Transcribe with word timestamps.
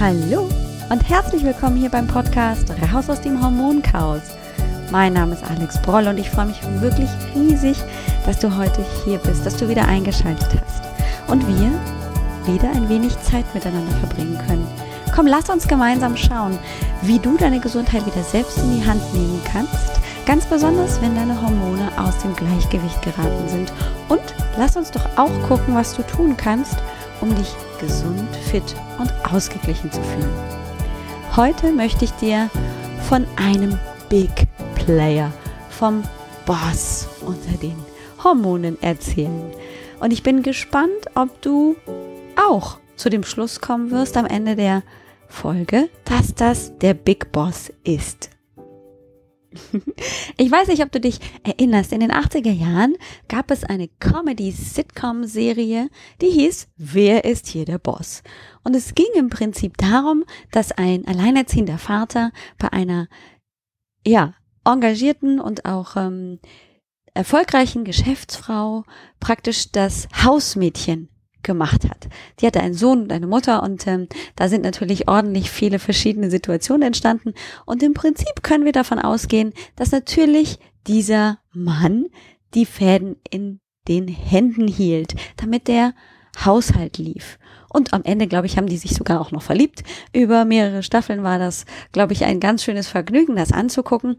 Hallo 0.00 0.48
und 0.88 1.06
herzlich 1.10 1.44
willkommen 1.44 1.76
hier 1.76 1.90
beim 1.90 2.06
Podcast 2.06 2.72
Raus 2.90 3.10
aus 3.10 3.20
dem 3.20 3.44
Hormonchaos. 3.44 4.22
Mein 4.90 5.12
Name 5.12 5.34
ist 5.34 5.44
Alex 5.44 5.78
Broll 5.82 6.06
und 6.08 6.16
ich 6.16 6.30
freue 6.30 6.46
mich 6.46 6.58
wirklich 6.80 7.10
riesig, 7.34 7.76
dass 8.24 8.38
du 8.38 8.56
heute 8.56 8.82
hier 9.04 9.18
bist, 9.18 9.44
dass 9.44 9.58
du 9.58 9.68
wieder 9.68 9.86
eingeschaltet 9.86 10.58
hast 10.64 10.84
und 11.30 11.46
wir 11.46 11.70
wieder 12.46 12.70
ein 12.70 12.88
wenig 12.88 13.12
Zeit 13.20 13.44
miteinander 13.52 13.94
verbringen 13.96 14.38
können. 14.46 14.66
Komm, 15.14 15.26
lass 15.26 15.50
uns 15.50 15.68
gemeinsam 15.68 16.16
schauen, 16.16 16.58
wie 17.02 17.18
du 17.18 17.36
deine 17.36 17.60
Gesundheit 17.60 18.06
wieder 18.06 18.22
selbst 18.22 18.56
in 18.56 18.80
die 18.80 18.86
Hand 18.86 19.02
nehmen 19.12 19.42
kannst, 19.52 20.00
ganz 20.24 20.46
besonders 20.46 20.98
wenn 21.02 21.14
deine 21.14 21.38
Hormone 21.42 21.92
aus 21.98 22.16
dem 22.20 22.34
Gleichgewicht 22.34 23.02
geraten 23.02 23.48
sind. 23.48 23.70
Und 24.08 24.22
lass 24.56 24.78
uns 24.78 24.90
doch 24.92 25.04
auch 25.16 25.42
gucken, 25.46 25.74
was 25.74 25.94
du 25.94 26.02
tun 26.04 26.38
kannst, 26.38 26.78
um 27.20 27.34
dich 27.34 27.48
gesund, 27.80 28.28
fit 28.50 28.74
und 28.98 29.12
ausgeglichen 29.32 29.90
zu 29.90 30.00
fühlen. 30.02 30.34
Heute 31.36 31.72
möchte 31.72 32.04
ich 32.04 32.12
dir 32.12 32.50
von 33.08 33.26
einem 33.36 33.78
Big 34.08 34.30
Player, 34.74 35.32
vom 35.68 36.02
Boss 36.46 37.08
unter 37.26 37.56
den 37.60 37.76
Hormonen 38.22 38.80
erzählen. 38.82 39.52
Und 40.00 40.12
ich 40.12 40.22
bin 40.22 40.42
gespannt, 40.42 41.06
ob 41.14 41.40
du 41.42 41.76
auch 42.36 42.78
zu 42.96 43.10
dem 43.10 43.22
Schluss 43.22 43.60
kommen 43.60 43.90
wirst 43.90 44.16
am 44.16 44.26
Ende 44.26 44.56
der 44.56 44.82
Folge, 45.28 45.88
dass 46.04 46.34
das 46.34 46.76
der 46.78 46.94
Big 46.94 47.32
Boss 47.32 47.72
ist. 47.84 48.30
Ich 50.36 50.50
weiß 50.50 50.68
nicht, 50.68 50.82
ob 50.82 50.92
du 50.92 51.00
dich 51.00 51.18
erinnerst. 51.42 51.92
In 51.92 52.00
den 52.00 52.12
80er 52.12 52.52
Jahren 52.52 52.94
gab 53.28 53.50
es 53.50 53.64
eine 53.64 53.88
Comedy-Sitcom-Serie, 53.88 55.88
die 56.20 56.30
hieß 56.30 56.68
Wer 56.76 57.24
ist 57.24 57.48
hier 57.48 57.64
der 57.64 57.78
Boss? 57.78 58.22
Und 58.62 58.74
es 58.74 58.94
ging 58.94 59.08
im 59.16 59.28
Prinzip 59.28 59.76
darum, 59.76 60.24
dass 60.52 60.72
ein 60.72 61.06
alleinerziehender 61.06 61.78
Vater 61.78 62.32
bei 62.58 62.72
einer, 62.72 63.08
ja, 64.06 64.34
engagierten 64.64 65.40
und 65.40 65.64
auch 65.64 65.96
ähm, 65.96 66.38
erfolgreichen 67.14 67.84
Geschäftsfrau 67.84 68.84
praktisch 69.18 69.72
das 69.72 70.08
Hausmädchen 70.22 71.08
gemacht 71.42 71.88
hat. 71.88 72.08
Die 72.40 72.46
hatte 72.46 72.60
einen 72.60 72.74
Sohn 72.74 73.02
und 73.02 73.12
eine 73.12 73.26
Mutter 73.26 73.62
und 73.62 73.86
ähm, 73.86 74.08
da 74.36 74.48
sind 74.48 74.62
natürlich 74.62 75.08
ordentlich 75.08 75.50
viele 75.50 75.78
verschiedene 75.78 76.30
Situationen 76.30 76.82
entstanden 76.82 77.34
und 77.66 77.82
im 77.82 77.94
Prinzip 77.94 78.42
können 78.42 78.64
wir 78.64 78.72
davon 78.72 78.98
ausgehen, 78.98 79.52
dass 79.76 79.92
natürlich 79.92 80.58
dieser 80.86 81.38
Mann 81.52 82.06
die 82.54 82.66
Fäden 82.66 83.16
in 83.30 83.60
den 83.88 84.08
Händen 84.08 84.68
hielt, 84.68 85.14
damit 85.36 85.68
der 85.68 85.94
Haushalt 86.44 86.98
lief. 86.98 87.38
Und 87.68 87.92
am 87.92 88.02
Ende, 88.02 88.26
glaube 88.26 88.46
ich, 88.46 88.56
haben 88.56 88.66
die 88.66 88.76
sich 88.76 88.94
sogar 88.94 89.20
auch 89.20 89.30
noch 89.30 89.42
verliebt. 89.42 89.84
Über 90.12 90.44
mehrere 90.44 90.82
Staffeln 90.82 91.22
war 91.22 91.38
das, 91.38 91.66
glaube 91.92 92.12
ich, 92.12 92.24
ein 92.24 92.40
ganz 92.40 92.64
schönes 92.64 92.88
Vergnügen, 92.88 93.36
das 93.36 93.52
anzugucken. 93.52 94.16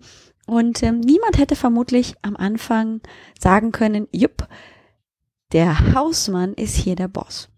Und 0.48 0.82
ähm, 0.84 1.00
niemand 1.02 1.38
hätte 1.38 1.56
vermutlich 1.56 2.16
am 2.22 2.36
Anfang 2.36 3.02
sagen 3.40 3.72
können, 3.72 4.08
jupp, 4.12 4.48
der 5.52 5.94
Hausmann 5.94 6.54
ist 6.54 6.76
hier 6.76 6.96
der 6.96 7.08
Boss. 7.08 7.50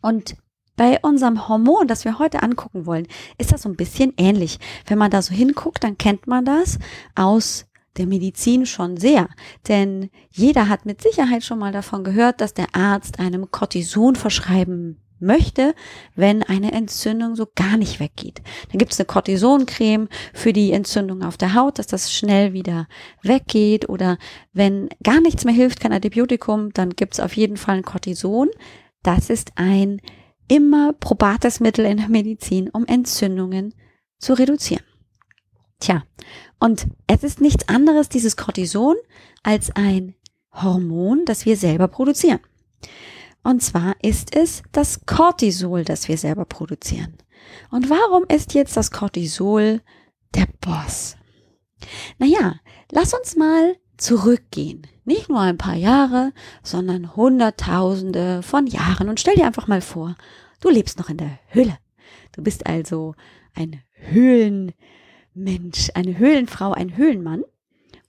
Und 0.00 0.36
bei 0.76 0.98
unserem 1.02 1.48
Hormon, 1.48 1.86
das 1.86 2.04
wir 2.04 2.18
heute 2.18 2.42
angucken 2.42 2.86
wollen, 2.86 3.06
ist 3.38 3.52
das 3.52 3.62
so 3.62 3.68
ein 3.68 3.76
bisschen 3.76 4.14
ähnlich. 4.16 4.58
Wenn 4.86 4.98
man 4.98 5.10
da 5.10 5.20
so 5.20 5.34
hinguckt, 5.34 5.84
dann 5.84 5.98
kennt 5.98 6.26
man 6.26 6.44
das 6.44 6.78
aus 7.14 7.66
der 7.98 8.06
Medizin 8.06 8.64
schon 8.64 8.96
sehr. 8.96 9.28
Denn 9.68 10.10
jeder 10.30 10.68
hat 10.68 10.86
mit 10.86 11.02
Sicherheit 11.02 11.44
schon 11.44 11.58
mal 11.58 11.72
davon 11.72 12.04
gehört, 12.04 12.40
dass 12.40 12.54
der 12.54 12.74
Arzt 12.74 13.20
einem 13.20 13.50
Cortison 13.50 14.16
verschreiben 14.16 14.98
möchte, 15.22 15.74
wenn 16.14 16.42
eine 16.42 16.72
Entzündung 16.72 17.36
so 17.36 17.46
gar 17.54 17.76
nicht 17.76 18.00
weggeht. 18.00 18.42
Dann 18.70 18.78
gibt 18.78 18.92
es 18.92 19.00
eine 19.00 19.06
Cortisoncreme 19.06 20.08
für 20.34 20.52
die 20.52 20.72
Entzündung 20.72 21.22
auf 21.22 21.36
der 21.36 21.54
Haut, 21.54 21.78
dass 21.78 21.86
das 21.86 22.12
schnell 22.12 22.52
wieder 22.52 22.88
weggeht. 23.22 23.88
Oder 23.88 24.18
wenn 24.52 24.88
gar 25.02 25.20
nichts 25.20 25.44
mehr 25.44 25.54
hilft, 25.54 25.80
kein 25.80 25.92
Antibiotikum, 25.92 26.72
dann 26.72 26.90
gibt 26.90 27.14
es 27.14 27.20
auf 27.20 27.36
jeden 27.36 27.56
Fall 27.56 27.78
ein 27.78 27.84
Cortison. 27.84 28.48
Das 29.02 29.30
ist 29.30 29.52
ein 29.56 30.00
immer 30.48 30.92
probates 30.92 31.60
Mittel 31.60 31.86
in 31.86 31.96
der 31.96 32.08
Medizin, 32.08 32.68
um 32.68 32.84
Entzündungen 32.86 33.74
zu 34.18 34.34
reduzieren. 34.34 34.84
Tja, 35.80 36.04
und 36.60 36.86
es 37.06 37.24
ist 37.24 37.40
nichts 37.40 37.68
anderes, 37.68 38.08
dieses 38.08 38.36
Cortison, 38.36 38.94
als 39.42 39.74
ein 39.74 40.14
Hormon, 40.52 41.24
das 41.24 41.46
wir 41.46 41.56
selber 41.56 41.88
produzieren. 41.88 42.40
Und 43.42 43.62
zwar 43.62 43.96
ist 44.02 44.34
es 44.34 44.62
das 44.72 45.04
Cortisol, 45.06 45.84
das 45.84 46.08
wir 46.08 46.16
selber 46.16 46.44
produzieren. 46.44 47.18
Und 47.70 47.90
warum 47.90 48.24
ist 48.28 48.54
jetzt 48.54 48.76
das 48.76 48.90
Cortisol 48.90 49.80
der 50.34 50.46
Boss? 50.60 51.16
Naja, 52.18 52.60
lass 52.90 53.14
uns 53.14 53.36
mal 53.36 53.76
zurückgehen. 53.96 54.86
Nicht 55.04 55.28
nur 55.28 55.40
ein 55.40 55.58
paar 55.58 55.74
Jahre, 55.74 56.32
sondern 56.62 57.16
Hunderttausende 57.16 58.42
von 58.42 58.66
Jahren. 58.66 59.08
Und 59.08 59.18
stell 59.18 59.34
dir 59.34 59.46
einfach 59.46 59.66
mal 59.66 59.80
vor, 59.80 60.14
du 60.60 60.70
lebst 60.70 60.98
noch 60.98 61.08
in 61.08 61.16
der 61.16 61.38
Höhle. 61.48 61.76
Du 62.32 62.42
bist 62.42 62.66
also 62.66 63.14
ein 63.54 63.82
Höhlenmensch, 63.92 64.74
eine 65.94 66.18
Höhlenfrau, 66.18 66.72
ein 66.72 66.96
Höhlenmann. 66.96 67.42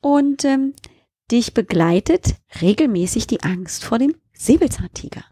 Und 0.02 0.46
ähm, 0.46 0.74
dich 1.32 1.54
begleitet 1.54 2.36
regelmäßig 2.62 3.26
die 3.26 3.42
Angst 3.42 3.84
vor 3.84 3.98
dem 3.98 4.14
Säbelzahntiger. 4.34 5.24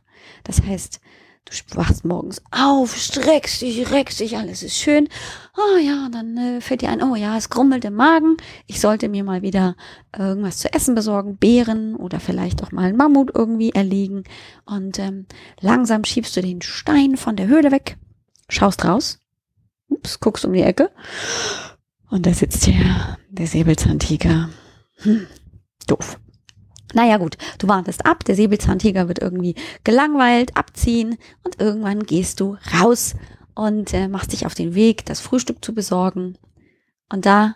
Das 0.44 0.62
heißt, 0.62 1.00
du 1.46 1.76
wachst 1.76 2.06
morgens 2.06 2.42
auf, 2.52 2.96
streckst 2.96 3.62
dich, 3.62 3.92
reckst 3.92 4.20
dich, 4.20 4.38
alles 4.38 4.64
ist 4.64 4.78
schön. 4.78 5.10
Oh 5.58 5.78
ja, 5.78 6.08
dann 6.12 6.38
äh, 6.38 6.62
fällt 6.62 6.82
dir 6.82 6.90
ein, 6.90 7.02
oh 7.04 7.16
ja, 7.16 7.38
es 7.38 7.50
grummelt 7.50 7.84
im 7.86 7.96
Magen. 7.96 8.38
Ich 8.68 8.80
sollte 8.80 9.10
mir 9.10 9.24
mal 9.24 9.42
wieder 9.42 9.76
irgendwas 10.18 10.58
zu 10.58 10.72
essen 10.74 10.96
besorgen, 10.96 11.38
Beeren 11.38 11.96
oder 11.96 12.20
vielleicht 12.20 12.64
auch 12.64 12.72
mal 12.72 12.86
einen 12.86 12.98
Mammut 12.98 13.32
irgendwie 13.34 13.72
erlegen. 13.72 14.24
Und 14.66 15.00
ähm, 15.00 15.26
langsam 15.60 16.04
schiebst 16.04 16.36
du 16.38 16.42
den 16.42 16.62
Stein 16.62 17.18
von 17.18 17.36
der 17.36 17.48
Höhle 17.48 17.72
weg, 17.72 17.98
schaust 18.50 18.86
raus, 18.86 19.20
ups, 19.90 20.20
guckst 20.20 20.46
um 20.46 20.54
die 20.54 20.62
Ecke 20.62 20.92
und 22.12 22.26
da 22.26 22.34
sitzt 22.34 22.68
der, 22.68 23.18
der 23.30 23.48
Säbelzahntiger. 23.48 24.50
Hm, 24.98 25.28
doof. 25.88 26.20
Naja 26.94 27.18
gut, 27.18 27.38
du 27.59 27.68
wartest 27.68 28.06
ab, 28.06 28.24
der 28.25 28.35
Säbelzahntiger 28.35 29.07
wird 29.07 29.19
irgendwie 29.19 29.56
gelangweilt, 29.84 30.56
abziehen 30.57 31.18
und 31.44 31.59
irgendwann 31.59 32.03
gehst 32.03 32.40
du 32.40 32.57
raus 32.79 33.16
und 33.56 33.94
äh, 33.94 34.07
machst 34.07 34.34
dich 34.34 34.46
auf 34.46 34.56
den 34.56 34.75
Weg, 34.75 35.06
das 35.06 35.19
Frühstück 35.19 35.63
zu 35.63 35.74
besorgen. 35.74 36.38
Und 37.09 37.25
da 37.25 37.56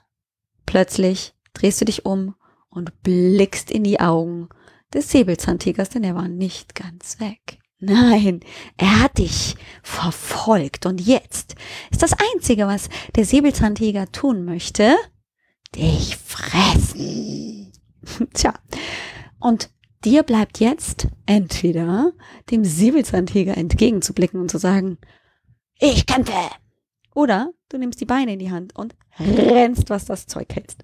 plötzlich 0.66 1.34
drehst 1.54 1.82
du 1.82 1.86
dich 1.86 2.06
um 2.06 2.36
und 2.70 3.02
blickst 3.04 3.72
in 3.72 3.84
die 3.84 4.00
Augen 4.00 4.50
des 4.94 5.10
Säbelzahntigers, 5.10 5.90
denn 5.90 6.04
er 6.04 6.16
war 6.16 6.28
nicht 6.28 6.76
ganz 6.76 7.20
weg. 7.20 7.60
Nein, 7.80 8.40
er 8.78 9.02
hat 9.02 9.18
dich 9.18 9.56
verfolgt 9.84 10.86
und 10.86 11.02
jetzt 11.02 11.56
ist 11.92 12.02
das 12.02 12.14
Einzige, 12.34 12.68
was 12.68 12.90
der 13.16 13.26
Säbelzahntiger 13.26 14.12
tun 14.12 14.46
möchte, 14.46 14.96
dich 15.76 16.16
fressen. 16.18 17.74
Tja, 18.34 18.54
und 19.46 19.70
dir 20.04 20.24
bleibt 20.24 20.60
jetzt 20.60 21.08
entweder 21.28 22.14
dem 22.50 22.66
Säbelzahntiger 22.66 23.56
entgegenzublicken 23.56 24.42
und 24.42 24.50
zu 24.50 24.58
sagen, 24.58 24.98
ich 25.78 26.08
kämpfe. 26.08 26.34
Oder 27.14 27.54
du 27.70 27.78
nimmst 27.78 28.02
die 28.02 28.06
Beine 28.06 28.34
in 28.34 28.40
die 28.40 28.50
Hand 28.50 28.76
und 28.76 28.96
rennst, 29.20 29.92
was 29.92 30.06
das 30.06 30.26
Zeug 30.26 30.48
hältst. 30.52 30.84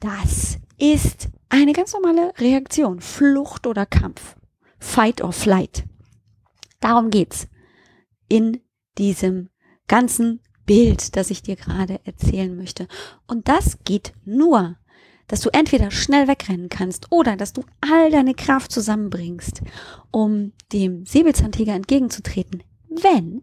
Das 0.00 0.58
ist 0.76 1.30
eine 1.48 1.72
ganz 1.72 1.94
normale 1.94 2.34
Reaktion. 2.36 3.00
Flucht 3.00 3.66
oder 3.66 3.86
Kampf. 3.86 4.36
Fight 4.78 5.22
or 5.22 5.32
flight. 5.32 5.84
Darum 6.80 7.08
geht's 7.08 7.48
in 8.28 8.60
diesem 8.98 9.48
ganzen 9.88 10.42
Bild, 10.66 11.16
das 11.16 11.30
ich 11.30 11.40
dir 11.40 11.56
gerade 11.56 12.00
erzählen 12.04 12.54
möchte. 12.54 12.86
Und 13.26 13.48
das 13.48 13.78
geht 13.82 14.12
nur, 14.26 14.76
dass 15.28 15.40
du 15.40 15.50
entweder 15.52 15.90
schnell 15.90 16.28
wegrennen 16.28 16.68
kannst 16.68 17.10
oder 17.10 17.36
dass 17.36 17.52
du 17.52 17.62
all 17.80 18.10
deine 18.10 18.34
Kraft 18.34 18.72
zusammenbringst, 18.72 19.62
um 20.10 20.52
dem 20.72 21.06
Säbelzahntiger 21.06 21.74
entgegenzutreten, 21.74 22.62
wenn 22.88 23.42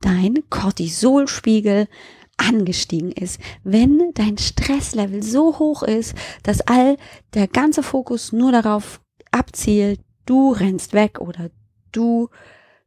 dein 0.00 0.48
Cortisolspiegel 0.50 1.88
angestiegen 2.36 3.12
ist, 3.12 3.40
wenn 3.64 4.12
dein 4.14 4.38
Stresslevel 4.38 5.22
so 5.22 5.58
hoch 5.58 5.82
ist, 5.82 6.14
dass 6.44 6.60
all 6.62 6.96
der 7.34 7.48
ganze 7.48 7.82
Fokus 7.82 8.32
nur 8.32 8.52
darauf 8.52 9.00
abzielt, 9.32 10.00
du 10.24 10.52
rennst 10.52 10.92
weg 10.92 11.20
oder 11.20 11.50
du 11.92 12.28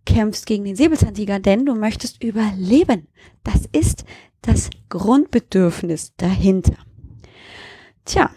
kämpfst 0.05 0.45
gegen 0.45 0.63
den 0.63 0.75
Säbelzahntiger, 0.75 1.39
denn 1.39 1.65
du 1.65 1.75
möchtest 1.75 2.23
überleben. 2.23 3.07
Das 3.43 3.67
ist 3.71 4.05
das 4.41 4.69
Grundbedürfnis 4.89 6.15
dahinter. 6.15 6.77
Tja, 8.05 8.29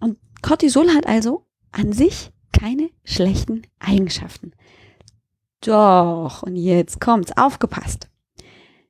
und 0.00 0.18
Cortisol 0.42 0.90
hat 0.90 1.06
also 1.06 1.46
an 1.72 1.92
sich 1.92 2.32
keine 2.52 2.90
schlechten 3.04 3.62
Eigenschaften. 3.78 4.52
Doch, 5.60 6.42
und 6.42 6.56
jetzt 6.56 7.00
kommt's, 7.00 7.36
aufgepasst. 7.36 8.08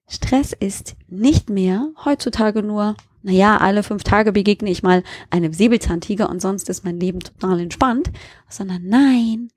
Stress 0.08 0.52
ist 0.52 0.96
nicht 1.08 1.50
mehr 1.50 1.90
heutzutage 2.04 2.62
nur, 2.62 2.96
naja, 3.22 3.56
alle 3.56 3.82
fünf 3.82 4.04
Tage 4.04 4.32
begegne 4.32 4.70
ich 4.70 4.82
mal 4.82 5.02
einem 5.30 5.52
Säbelzahntiger 5.52 6.30
und 6.30 6.40
sonst 6.40 6.68
ist 6.68 6.84
mein 6.84 7.00
Leben 7.00 7.20
total 7.20 7.60
entspannt, 7.60 8.12
sondern 8.48 8.86
nein, 8.86 9.48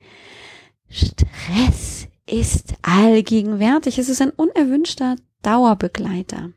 Stress 0.90 2.08
ist 2.26 2.74
allgegenwärtig. 2.82 4.00
Es 4.00 4.10
ist 4.10 4.22
ein 4.22 4.32
unerwünschter 4.32 5.16
Dauerbegleiter. 5.42 6.52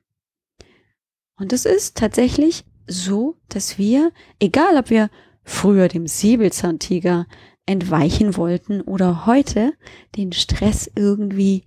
Und 1.36 1.52
es 1.52 1.66
ist 1.66 1.96
tatsächlich 1.96 2.64
so, 2.86 3.36
dass 3.48 3.78
wir, 3.78 4.12
egal 4.38 4.76
ob 4.76 4.90
wir 4.90 5.10
früher 5.44 5.88
dem 5.88 6.06
Säbelzahntiger 6.06 7.26
entweichen 7.66 8.36
wollten 8.36 8.80
oder 8.80 9.26
heute 9.26 9.72
den 10.16 10.32
Stress 10.32 10.90
irgendwie 10.94 11.64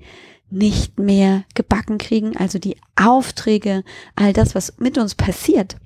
nicht 0.50 1.00
mehr 1.00 1.44
gebacken 1.54 1.98
kriegen, 1.98 2.38
also 2.38 2.60
die 2.60 2.78
Aufträge, 2.96 3.84
all 4.16 4.34
das, 4.34 4.56
was 4.56 4.78
mit 4.78 4.98
uns 4.98 5.16
passiert, 5.16 5.78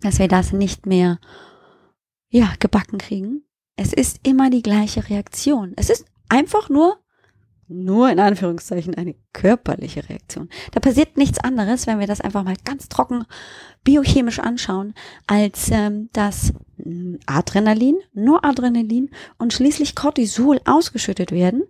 dass 0.00 0.18
wir 0.18 0.28
das 0.28 0.52
nicht 0.52 0.86
mehr, 0.86 1.18
ja, 2.28 2.52
gebacken 2.58 2.98
kriegen. 2.98 3.42
Es 3.76 3.92
ist 3.92 4.26
immer 4.26 4.50
die 4.50 4.62
gleiche 4.62 5.08
Reaktion. 5.08 5.72
Es 5.76 5.90
ist 5.90 6.04
einfach 6.28 6.68
nur, 6.68 6.98
nur 7.68 8.10
in 8.10 8.20
Anführungszeichen 8.20 8.94
eine 8.94 9.14
körperliche 9.32 10.08
Reaktion. 10.08 10.48
Da 10.72 10.80
passiert 10.80 11.16
nichts 11.16 11.38
anderes, 11.38 11.86
wenn 11.86 11.98
wir 11.98 12.06
das 12.06 12.20
einfach 12.20 12.44
mal 12.44 12.56
ganz 12.64 12.88
trocken 12.88 13.24
biochemisch 13.84 14.38
anschauen, 14.38 14.94
als 15.26 15.70
ähm, 15.70 16.08
dass 16.12 16.52
Adrenalin, 17.26 17.96
Noradrenalin 18.12 19.10
und 19.38 19.52
schließlich 19.52 19.94
Cortisol 19.94 20.60
ausgeschüttet 20.64 21.32
werden 21.32 21.64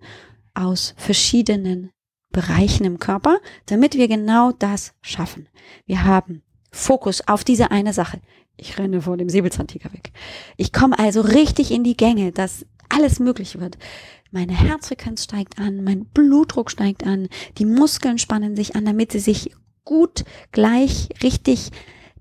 aus 0.55 0.95
verschiedenen 0.97 1.91
Bereichen 2.31 2.85
im 2.85 2.99
Körper, 2.99 3.39
damit 3.67 3.95
wir 3.95 4.09
genau 4.09 4.53
das 4.53 4.95
schaffen. 5.01 5.49
Wir 5.87 6.05
haben 6.05 6.43
Fokus 6.71 7.27
auf 7.27 7.45
diese 7.45 7.71
eine 7.71 7.93
Sache. 7.93 8.21
Ich 8.57 8.79
renne 8.79 9.03
vor 9.03 9.17
dem 9.17 9.29
Säbelzahntiger 9.29 9.93
weg. 9.93 10.13
Ich 10.57 10.73
komme 10.73 10.99
also 10.99 11.21
richtig 11.21 11.71
in 11.71 11.85
die 11.85 11.97
Gänge, 11.97 12.33
dass 12.33 12.67
alles 12.89 13.21
möglich 13.21 13.59
wird. 13.59 13.79
Meine 14.31 14.53
Herzfrequenz 14.53 15.25
steigt 15.25 15.59
an, 15.59 15.85
mein 15.85 16.05
Blutdruck 16.07 16.71
steigt 16.71 17.07
an, 17.07 17.29
die 17.59 17.65
Muskeln 17.65 18.19
spannen 18.19 18.57
sich 18.57 18.75
an, 18.77 18.85
damit 18.85 19.13
sie 19.13 19.21
sich 19.21 19.55
gut 19.85 20.25
gleich 20.53 21.09
richtig 21.23 21.71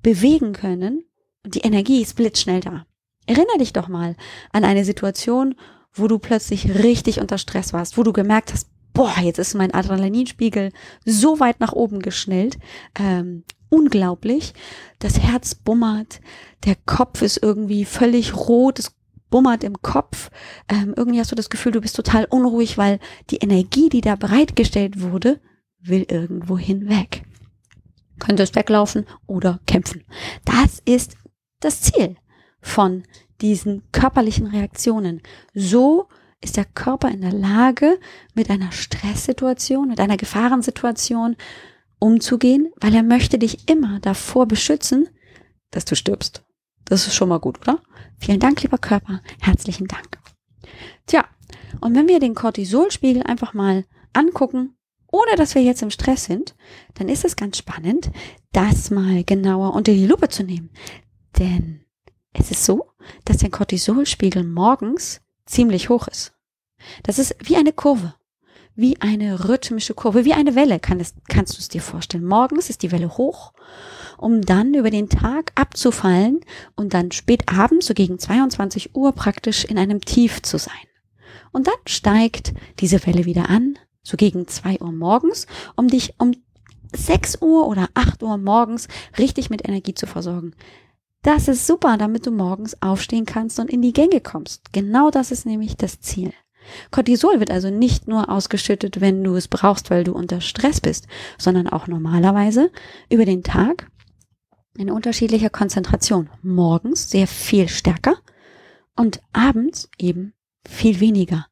bewegen 0.02 0.54
können. 0.54 1.04
Und 1.44 1.56
die 1.56 1.62
Energie 1.62 2.02
ist 2.02 2.16
blitzschnell 2.16 2.62
da. 2.62 2.86
Erinner 3.26 3.58
dich 3.60 3.74
doch 3.74 3.88
mal 3.88 4.16
an 4.52 4.64
eine 4.64 4.86
Situation, 4.86 5.56
wo 5.94 6.08
du 6.08 6.20
plötzlich 6.20 6.76
richtig 6.76 7.20
unter 7.22 7.38
Stress 7.38 7.74
warst, 7.74 7.98
wo 7.98 8.04
du 8.04 8.14
gemerkt 8.14 8.54
hast, 8.54 8.70
boah, 8.94 9.14
jetzt 9.22 9.40
ist 9.40 9.56
mein 9.56 9.74
Adrenalinspiegel 9.74 10.72
so 11.06 11.40
weit 11.40 11.60
nach 11.60 11.74
oben 11.74 12.00
geschnellt. 12.02 12.58
Ähm, 13.00 13.44
unglaublich. 13.70 14.54
Das 15.00 15.20
Herz 15.20 15.56
bummert, 15.56 16.22
der 16.66 16.76
Kopf 16.86 17.22
ist 17.22 17.42
irgendwie 17.42 17.86
völlig 17.86 18.36
rot, 18.36 18.80
es 18.80 18.95
bummert 19.30 19.64
im 19.64 19.82
Kopf. 19.82 20.30
Ähm, 20.70 20.94
irgendwie 20.96 21.20
hast 21.20 21.32
du 21.32 21.36
das 21.36 21.50
Gefühl, 21.50 21.72
du 21.72 21.82
bist 21.82 21.96
total 21.96 22.26
unruhig, 22.26 22.78
weil 22.78 23.00
die 23.30 23.38
Energie, 23.38 23.90
die 23.90 24.02
da 24.02 24.16
bereitgestellt 24.16 25.02
wurde, 25.02 25.40
will 25.80 26.06
irgendwo 26.10 26.58
hinweg. 26.58 27.24
Könntest 28.20 28.56
weglaufen 28.56 29.06
oder 29.28 29.60
kämpfen. 29.68 30.04
Das 30.46 30.82
ist 30.86 31.18
das 31.60 31.82
Ziel 31.82 32.16
von 32.62 33.04
diesen 33.42 33.84
körperlichen 33.92 34.48
Reaktionen. 34.48 35.22
So 35.54 36.08
ist 36.42 36.58
der 36.58 36.66
Körper 36.66 37.10
in 37.10 37.22
der 37.22 37.34
Lage, 37.34 38.00
mit 38.34 38.50
einer 38.50 38.72
Stresssituation, 38.72 39.88
mit 39.88 40.00
einer 40.00 40.18
Gefahrensituation 40.18 41.36
umzugehen, 42.00 42.72
weil 42.80 42.94
er 42.94 43.04
möchte 43.04 43.40
dich 43.40 43.70
immer 43.70 44.00
davor 44.00 44.48
beschützen, 44.48 45.10
dass 45.72 45.86
du 45.86 45.96
stirbst. 45.96 46.45
Das 46.86 47.08
ist 47.08 47.16
schon 47.16 47.30
mal 47.30 47.40
gut, 47.40 47.60
oder? 47.62 47.82
Vielen 48.18 48.40
Dank, 48.40 48.62
lieber 48.62 48.78
Körper. 48.78 49.22
Herzlichen 49.42 49.88
Dank. 49.88 50.20
Tja, 51.08 51.26
und 51.82 51.96
wenn 51.96 52.08
wir 52.08 52.20
den 52.20 52.36
Cortisolspiegel 52.36 53.24
einfach 53.24 53.54
mal 53.54 53.86
angucken, 54.14 54.78
ohne 55.12 55.36
dass 55.36 55.56
wir 55.56 55.62
jetzt 55.62 55.82
im 55.82 55.92
Stress 55.92 56.26
sind, 56.26 56.56
dann 56.96 57.10
ist 57.10 57.26
es 57.26 57.36
ganz 57.36 57.58
spannend, 57.58 58.12
das 58.52 58.92
mal 58.92 59.24
genauer 59.24 59.74
unter 59.74 59.94
die 59.94 60.06
Lupe 60.06 60.30
zu 60.30 60.44
nehmen. 60.44 60.72
Denn 61.38 61.86
es 62.34 62.52
ist 62.52 62.66
so, 62.66 62.92
dass 63.24 63.38
der 63.38 63.50
Cortisolspiegel 63.50 64.44
morgens 64.44 65.22
ziemlich 65.46 65.90
hoch 65.90 66.08
ist. 66.08 66.34
Das 67.04 67.20
ist 67.20 67.36
wie 67.40 67.56
eine 67.56 67.74
Kurve, 67.74 68.16
wie 68.76 69.00
eine 69.02 69.48
rhythmische 69.48 69.94
Kurve, 69.94 70.26
wie 70.26 70.34
eine 70.34 70.56
Welle, 70.56 70.80
kann 70.80 71.00
es, 71.00 71.14
kannst 71.30 71.56
du 71.56 71.60
es 71.60 71.70
dir 71.70 71.82
vorstellen. 71.82 72.26
Morgens 72.26 72.70
ist 72.70 72.84
die 72.84 72.92
Welle 72.92 73.18
hoch, 73.18 73.54
um 74.18 74.42
dann 74.42 74.74
über 74.74 74.90
den 74.90 75.10
Tag 75.10 75.52
abzufallen 75.56 76.42
und 76.76 76.94
dann 76.94 77.12
spät 77.12 77.44
abends, 77.48 77.88
so 77.88 77.94
gegen 77.94 78.20
22 78.20 78.96
Uhr 78.96 79.12
praktisch 79.12 79.66
in 79.66 79.78
einem 79.78 80.02
Tief 80.02 80.42
zu 80.42 80.58
sein. 80.58 80.74
Und 81.52 81.68
dann 81.68 81.76
steigt 81.86 82.54
diese 82.80 83.06
Welle 83.06 83.26
wieder 83.26 83.50
an, 83.50 83.78
so 84.04 84.18
gegen 84.18 84.48
2 84.48 84.82
Uhr 84.82 84.92
morgens, 84.92 85.48
um 85.76 85.88
dich 85.88 86.14
um 86.20 86.34
6 86.94 87.42
Uhr 87.42 87.68
oder 87.68 87.90
8 87.94 88.24
Uhr 88.24 88.38
morgens 88.38 88.88
richtig 89.18 89.50
mit 89.50 89.68
Energie 89.68 89.94
zu 89.94 90.08
versorgen. 90.08 90.54
Das 91.22 91.48
ist 91.48 91.66
super, 91.66 91.98
damit 91.98 92.26
du 92.28 92.32
morgens 92.32 92.82
aufstehen 92.82 93.26
kannst 93.26 93.60
und 93.60 93.70
in 93.70 93.82
die 93.82 93.94
Gänge 93.94 94.22
kommst. 94.22 94.72
Genau 94.74 95.10
das 95.10 95.32
ist 95.32 95.46
nämlich 95.46 95.76
das 95.76 96.00
Ziel. 96.00 96.34
Cortisol 96.92 97.40
wird 97.40 97.52
also 97.52 97.70
nicht 97.70 98.08
nur 98.08 98.30
ausgeschüttet, 98.30 99.02
wenn 99.02 99.24
du 99.24 99.36
es 99.36 99.48
brauchst, 99.48 99.90
weil 99.90 100.04
du 100.04 100.14
unter 100.14 100.42
Stress 100.42 100.82
bist, 100.82 101.08
sondern 101.38 101.68
auch 101.68 101.88
normalerweise 101.88 102.72
über 103.10 103.26
den 103.26 103.44
Tag 103.44 103.88
in 104.78 104.92
unterschiedlicher 104.92 105.50
Konzentration. 105.50 106.30
Morgens 106.42 107.10
sehr 107.10 107.28
viel 107.28 107.68
stärker 107.70 108.18
und 108.96 109.22
abends 109.34 109.90
eben 109.98 110.34
viel 110.68 111.00
weniger, 111.00 111.48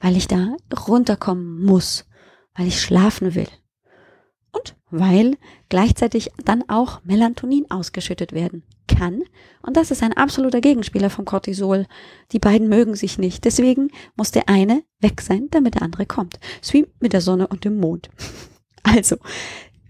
weil 0.00 0.16
ich 0.16 0.28
da 0.28 0.56
runterkommen 0.86 1.64
muss, 1.64 2.06
weil 2.54 2.66
ich 2.66 2.80
schlafen 2.80 3.34
will 3.34 3.48
und 4.52 4.76
weil 4.90 5.36
gleichzeitig 5.68 6.30
dann 6.44 6.68
auch 6.68 7.02
Melatonin 7.04 7.70
ausgeschüttet 7.70 8.32
werden 8.32 8.62
kann. 8.86 9.22
Und 9.62 9.76
das 9.76 9.90
ist 9.90 10.02
ein 10.02 10.16
absoluter 10.16 10.60
Gegenspieler 10.60 11.10
vom 11.10 11.24
Cortisol. 11.24 11.86
Die 12.32 12.38
beiden 12.38 12.68
mögen 12.68 12.94
sich 12.94 13.18
nicht. 13.18 13.44
Deswegen 13.44 13.90
muss 14.16 14.30
der 14.30 14.48
eine 14.48 14.82
weg 15.00 15.20
sein, 15.20 15.48
damit 15.50 15.74
der 15.74 15.82
andere 15.82 16.06
kommt. 16.06 16.40
Es 16.62 16.72
wie 16.72 16.86
mit 17.00 17.12
der 17.12 17.20
Sonne 17.20 17.46
und 17.46 17.64
dem 17.64 17.78
Mond. 17.78 18.10
Also, 18.84 19.16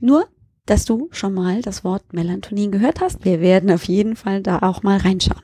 nur, 0.00 0.26
dass 0.68 0.84
du 0.84 1.08
schon 1.12 1.32
mal 1.32 1.62
das 1.62 1.82
Wort 1.82 2.12
Melatonin 2.12 2.70
gehört 2.70 3.00
hast. 3.00 3.24
Wir 3.24 3.40
werden 3.40 3.70
auf 3.70 3.84
jeden 3.84 4.16
Fall 4.16 4.42
da 4.42 4.58
auch 4.60 4.82
mal 4.82 4.98
reinschauen. 4.98 5.42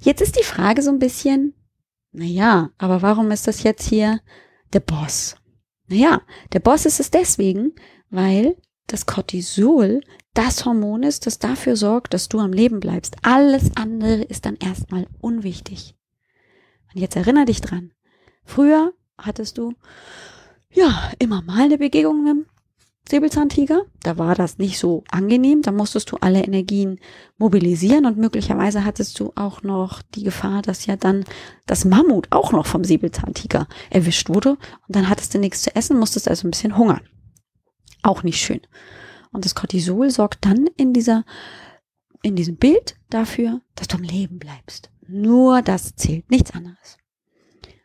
Jetzt 0.00 0.20
ist 0.20 0.38
die 0.38 0.44
Frage 0.44 0.82
so 0.82 0.90
ein 0.90 0.98
bisschen, 0.98 1.54
naja, 2.12 2.70
aber 2.76 3.00
warum 3.00 3.30
ist 3.30 3.46
das 3.46 3.62
jetzt 3.62 3.88
hier 3.88 4.20
der 4.74 4.80
Boss? 4.80 5.36
Naja, 5.86 6.20
der 6.52 6.60
Boss 6.60 6.84
ist 6.84 7.00
es 7.00 7.10
deswegen, 7.10 7.72
weil 8.10 8.56
das 8.86 9.06
Cortisol 9.06 10.02
das 10.34 10.64
Hormon 10.64 11.02
ist, 11.02 11.26
das 11.26 11.38
dafür 11.38 11.76
sorgt, 11.76 12.12
dass 12.12 12.28
du 12.28 12.38
am 12.38 12.52
Leben 12.52 12.80
bleibst. 12.80 13.16
Alles 13.22 13.70
andere 13.76 14.22
ist 14.22 14.44
dann 14.44 14.56
erstmal 14.56 15.06
unwichtig. 15.20 15.94
Und 16.92 17.00
jetzt 17.00 17.16
erinnere 17.16 17.46
dich 17.46 17.60
dran. 17.62 17.92
Früher 18.44 18.92
hattest 19.16 19.56
du 19.56 19.74
ja 20.70 21.10
immer 21.18 21.42
mal 21.42 21.62
eine 21.62 21.78
Begegnung 21.78 22.24
mit 22.24 22.32
dem 22.32 22.46
Säbelzahntiger. 23.12 23.82
Da 24.02 24.16
war 24.16 24.34
das 24.34 24.56
nicht 24.56 24.78
so 24.78 25.04
angenehm. 25.10 25.60
Da 25.60 25.70
musstest 25.70 26.10
du 26.10 26.16
alle 26.22 26.42
Energien 26.42 26.98
mobilisieren 27.36 28.06
und 28.06 28.16
möglicherweise 28.16 28.86
hattest 28.86 29.20
du 29.20 29.32
auch 29.36 29.62
noch 29.62 30.00
die 30.14 30.24
Gefahr, 30.24 30.62
dass 30.62 30.86
ja 30.86 30.96
dann 30.96 31.24
das 31.66 31.84
Mammut 31.84 32.28
auch 32.30 32.52
noch 32.52 32.64
vom 32.64 32.84
Säbelzahntiger 32.84 33.68
erwischt 33.90 34.30
wurde. 34.30 34.52
Und 34.52 34.96
dann 34.96 35.10
hattest 35.10 35.34
du 35.34 35.38
nichts 35.38 35.60
zu 35.60 35.76
essen, 35.76 35.98
musstest 35.98 36.26
also 36.26 36.48
ein 36.48 36.52
bisschen 36.52 36.78
hungern. 36.78 37.02
Auch 38.02 38.22
nicht 38.22 38.40
schön. 38.40 38.62
Und 39.30 39.44
das 39.44 39.54
Cortisol 39.54 40.08
sorgt 40.08 40.46
dann 40.46 40.66
in 40.78 40.94
dieser, 40.94 41.26
in 42.22 42.34
diesem 42.34 42.56
Bild 42.56 42.96
dafür, 43.10 43.60
dass 43.74 43.88
du 43.88 43.98
am 43.98 44.04
Leben 44.04 44.38
bleibst. 44.38 44.90
Nur 45.06 45.60
das 45.60 45.96
zählt, 45.96 46.30
nichts 46.30 46.52
anderes. 46.52 46.96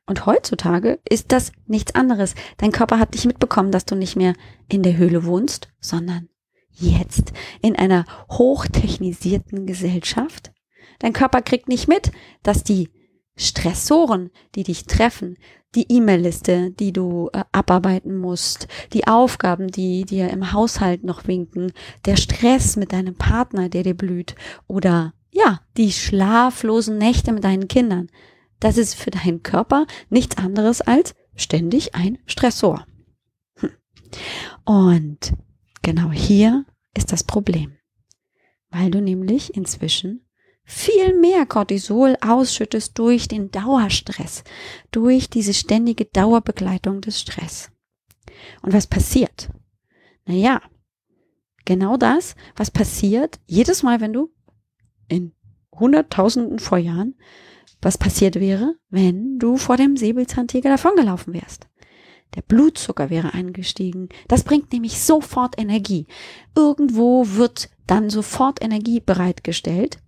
Und 0.08 0.26
heutzutage 0.26 1.00
ist 1.08 1.32
das 1.32 1.52
nichts 1.68 1.94
anderes. 1.94 2.34
Dein 2.58 2.72
Körper 2.72 2.98
hat 2.98 3.14
dich 3.14 3.26
mitbekommen, 3.26 3.72
dass 3.72 3.86
du 3.86 3.96
nicht 3.96 4.16
mehr 4.16 4.34
in 4.70 4.82
der 4.82 4.98
Höhle 4.98 5.26
wohnst, 5.26 5.68
sondern 5.80 6.30
jetzt 6.72 7.34
in 7.62 7.76
einer 7.76 8.06
hochtechnisierten 8.32 9.66
Gesellschaft. 9.66 10.52
Dein 11.00 11.14
Körper 11.14 11.42
kriegt 11.42 11.68
nicht 11.68 11.88
mit, 11.88 12.12
dass 12.42 12.64
die 12.64 12.90
Stressoren, 13.36 14.32
die 14.56 14.64
dich 14.64 14.86
treffen, 14.86 15.38
die 15.76 15.86
E-Mail-Liste, 15.90 16.72
die 16.72 16.92
du 16.92 17.30
äh, 17.34 17.44
abarbeiten 17.52 18.18
musst, 18.18 18.68
die 18.94 19.08
Aufgaben, 19.08 19.68
die 19.68 20.06
dir 20.06 20.30
im 20.30 20.54
Haushalt 20.54 21.04
noch 21.04 21.28
winken, 21.28 21.72
der 22.06 22.16
Stress 22.16 22.78
mit 22.78 22.94
deinem 22.94 23.16
Partner, 23.16 23.70
der 23.70 23.84
dir 23.84 23.94
blüht 23.94 24.36
oder 24.66 25.14
ja, 25.30 25.60
die 25.76 25.92
schlaflosen 25.92 26.98
Nächte 26.98 27.32
mit 27.32 27.44
deinen 27.44 27.68
Kindern. 27.68 28.10
Das 28.60 28.78
ist 28.78 28.96
für 28.96 29.12
deinen 29.12 29.44
Körper 29.44 29.86
nichts 30.10 30.38
anderes 30.38 30.82
als 30.82 31.16
ständig 31.36 31.96
ein 31.96 32.18
Stressor. 32.26 32.86
Hm. 33.56 33.72
Und 34.66 35.34
genau 35.82 36.12
hier 36.12 36.66
ist 36.96 37.12
das 37.12 37.24
Problem, 37.24 37.78
weil 38.70 38.90
du 38.92 39.02
nämlich 39.02 39.56
inzwischen 39.56 40.28
viel 40.64 41.18
mehr 41.18 41.46
Cortisol 41.46 42.18
ausschüttest 42.20 42.98
durch 43.00 43.30
den 43.30 43.52
Dauerstress, 43.52 44.44
durch 44.92 45.30
diese 45.30 45.54
ständige 45.54 46.06
Dauerbegleitung 46.06 47.00
des 47.00 47.22
Stress. 47.22 47.72
Und 48.62 48.74
was 48.74 48.86
passiert? 48.86 49.50
Naja, 50.26 50.62
genau 51.64 51.96
das, 51.96 52.36
was 52.56 52.70
passiert 52.70 53.40
jedes 53.46 53.82
Mal, 53.82 54.02
wenn 54.02 54.12
du 54.12 54.30
in 55.08 55.34
Hunderttausenden 55.72 56.60
vor 56.60 56.78
Jahren, 56.78 57.16
was 57.82 57.98
passiert 57.98 58.36
wäre, 58.36 58.76
wenn 58.90 59.40
du 59.40 59.58
vor 59.58 59.78
dem 59.78 59.98
Säbelzahntiger 59.98 60.70
davongelaufen 60.70 61.34
wärst. 61.34 61.68
Der 62.36 62.42
Blutzucker 62.42 63.10
wäre 63.10 63.34
angestiegen. 63.34 64.10
Das 64.28 64.44
bringt 64.44 64.74
nämlich 64.74 65.00
sofort 65.00 65.58
Energie. 65.58 66.08
Irgendwo 66.56 67.26
wird 67.26 67.70
dann 67.86 68.10
sofort 68.10 68.62
Energie 68.62 69.00
bereitgestellt 69.00 70.00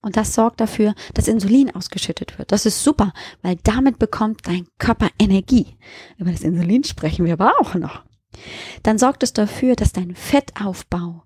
und 0.00 0.16
das 0.16 0.34
sorgt 0.34 0.60
dafür, 0.60 0.94
dass 1.14 1.28
Insulin 1.28 1.74
ausgeschüttet 1.74 2.38
wird. 2.38 2.52
Das 2.52 2.66
ist 2.66 2.82
super, 2.82 3.12
weil 3.42 3.56
damit 3.64 3.98
bekommt 3.98 4.46
dein 4.46 4.68
Körper 4.78 5.08
Energie. 5.18 5.76
Über 6.18 6.30
das 6.30 6.42
Insulin 6.42 6.84
sprechen 6.84 7.26
wir 7.26 7.32
aber 7.32 7.54
auch 7.60 7.74
noch. 7.74 8.04
Dann 8.84 8.98
sorgt 8.98 9.22
es 9.22 9.32
dafür, 9.32 9.74
dass 9.74 9.92
dein 9.92 10.14
Fettaufbau 10.14 11.24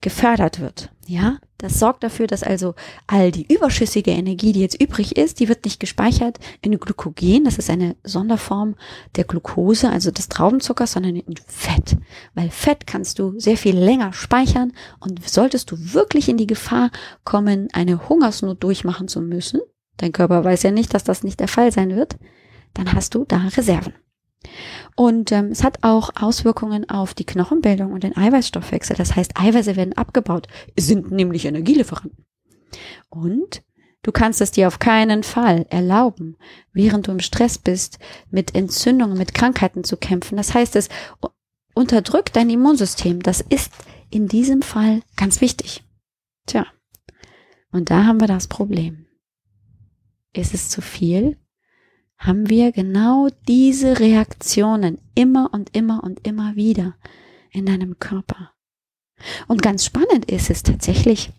gefördert 0.00 0.60
wird. 0.60 0.90
Ja, 1.06 1.38
das 1.58 1.78
sorgt 1.78 2.02
dafür, 2.02 2.26
dass 2.26 2.42
also 2.42 2.74
all 3.06 3.30
die 3.30 3.52
überschüssige 3.52 4.10
Energie, 4.10 4.52
die 4.52 4.60
jetzt 4.60 4.80
übrig 4.80 5.16
ist, 5.16 5.40
die 5.40 5.48
wird 5.48 5.64
nicht 5.64 5.80
gespeichert 5.80 6.38
in 6.62 6.78
Glykogen, 6.78 7.44
das 7.44 7.58
ist 7.58 7.70
eine 7.70 7.96
Sonderform 8.02 8.74
der 9.14 9.24
Glucose, 9.24 9.88
also 9.88 10.10
des 10.10 10.28
Traubenzuckers, 10.28 10.92
sondern 10.92 11.16
in 11.16 11.36
Fett. 11.46 11.96
Weil 12.34 12.50
Fett 12.50 12.86
kannst 12.86 13.18
du 13.18 13.38
sehr 13.38 13.56
viel 13.56 13.76
länger 13.76 14.12
speichern 14.12 14.72
und 15.00 15.26
solltest 15.26 15.70
du 15.70 15.76
wirklich 15.78 16.28
in 16.28 16.36
die 16.36 16.48
Gefahr 16.48 16.90
kommen, 17.24 17.68
eine 17.72 18.08
Hungersnot 18.08 18.62
durchmachen 18.62 19.08
zu 19.08 19.20
müssen, 19.20 19.60
dein 19.96 20.12
Körper 20.12 20.44
weiß 20.44 20.64
ja 20.64 20.72
nicht, 20.72 20.92
dass 20.92 21.04
das 21.04 21.22
nicht 21.22 21.40
der 21.40 21.48
Fall 21.48 21.72
sein 21.72 21.94
wird, 21.94 22.16
dann 22.74 22.92
hast 22.92 23.14
du 23.14 23.24
da 23.24 23.38
Reserven. 23.56 23.94
Und 24.96 25.30
ähm, 25.30 25.50
es 25.52 25.62
hat 25.62 25.84
auch 25.84 26.10
Auswirkungen 26.16 26.88
auf 26.88 27.12
die 27.12 27.26
Knochenbildung 27.26 27.92
und 27.92 28.02
den 28.02 28.16
Eiweißstoffwechsel. 28.16 28.96
Das 28.96 29.14
heißt, 29.14 29.38
Eiweiße 29.38 29.76
werden 29.76 29.92
abgebaut, 29.92 30.48
sind 30.76 31.10
nämlich 31.10 31.44
Energielieferanten. 31.44 32.24
Und 33.10 33.62
du 34.02 34.10
kannst 34.10 34.40
es 34.40 34.52
dir 34.52 34.68
auf 34.68 34.78
keinen 34.78 35.22
Fall 35.22 35.66
erlauben, 35.68 36.38
während 36.72 37.06
du 37.06 37.12
im 37.12 37.20
Stress 37.20 37.58
bist, 37.58 37.98
mit 38.30 38.54
Entzündungen, 38.54 39.18
mit 39.18 39.34
Krankheiten 39.34 39.84
zu 39.84 39.98
kämpfen. 39.98 40.38
Das 40.38 40.54
heißt, 40.54 40.74
es 40.76 40.88
unterdrückt 41.74 42.34
dein 42.34 42.48
Immunsystem. 42.48 43.22
Das 43.22 43.42
ist 43.42 43.70
in 44.10 44.28
diesem 44.28 44.62
Fall 44.62 45.02
ganz 45.16 45.42
wichtig. 45.42 45.84
Tja, 46.46 46.66
und 47.70 47.90
da 47.90 48.06
haben 48.06 48.20
wir 48.20 48.28
das 48.28 48.48
Problem. 48.48 49.06
Ist 50.32 50.54
es 50.54 50.70
zu 50.70 50.80
viel? 50.80 51.36
Haben 52.18 52.48
wir 52.48 52.72
genau 52.72 53.28
diese 53.46 54.00
Reaktionen 54.00 54.98
immer 55.14 55.52
und 55.52 55.76
immer 55.76 56.02
und 56.02 56.26
immer 56.26 56.56
wieder 56.56 56.96
in 57.50 57.66
deinem 57.66 57.98
Körper. 57.98 58.52
Und 59.46 59.62
ganz 59.62 59.84
spannend 59.84 60.30
ist 60.30 60.50
es 60.50 60.62
tatsächlich, 60.62 61.32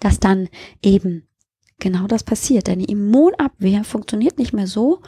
dass 0.00 0.20
dann 0.20 0.48
eben 0.82 1.28
genau 1.78 2.06
das 2.06 2.24
passiert. 2.24 2.68
Deine 2.68 2.84
Immunabwehr 2.84 3.84
funktioniert 3.84 4.38
nicht 4.38 4.52
mehr 4.52 4.66
so, 4.66 5.02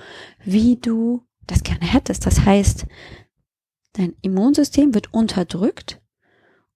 wie 0.45 0.77
du 0.77 1.25
das 1.47 1.63
gerne 1.63 1.85
hättest. 1.87 2.27
Das 2.27 2.45
heißt, 2.45 2.87
dein 3.95 4.15
Immunsystem 4.23 4.95
wird 4.95 5.13
unterdrückt 5.13 6.00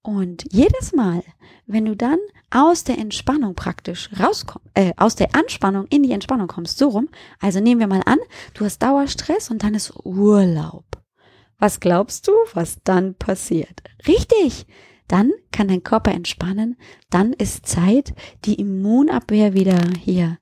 und 0.05 0.45
jedes 0.51 0.93
Mal, 0.93 1.23
wenn 1.65 1.85
du 1.85 1.95
dann 1.95 2.19
aus 2.51 2.83
der 2.83 2.99
Entspannung 2.99 3.55
praktisch 3.55 4.11
rauskommst, 4.19 4.69
äh, 4.75 4.93
aus 4.97 5.15
der 5.15 5.35
Anspannung 5.35 5.87
in 5.87 6.03
die 6.03 6.11
Entspannung 6.11 6.47
kommst, 6.47 6.77
so 6.77 6.89
rum, 6.89 7.09
also 7.39 7.59
nehmen 7.59 7.79
wir 7.79 7.87
mal 7.87 8.03
an, 8.05 8.19
du 8.53 8.65
hast 8.65 8.83
Dauerstress 8.83 9.49
und 9.49 9.63
dann 9.63 9.73
ist 9.73 9.91
Urlaub. 10.05 10.85
Was 11.57 11.79
glaubst 11.79 12.27
du, 12.27 12.33
was 12.53 12.77
dann 12.83 13.15
passiert? 13.15 13.81
Richtig! 14.07 14.67
Dann 15.07 15.31
kann 15.51 15.67
dein 15.67 15.83
Körper 15.83 16.11
entspannen, 16.11 16.77
dann 17.09 17.33
ist 17.33 17.65
Zeit, 17.65 18.13
die 18.45 18.55
Immunabwehr 18.55 19.53
wieder 19.53 19.79
hier 19.99 20.37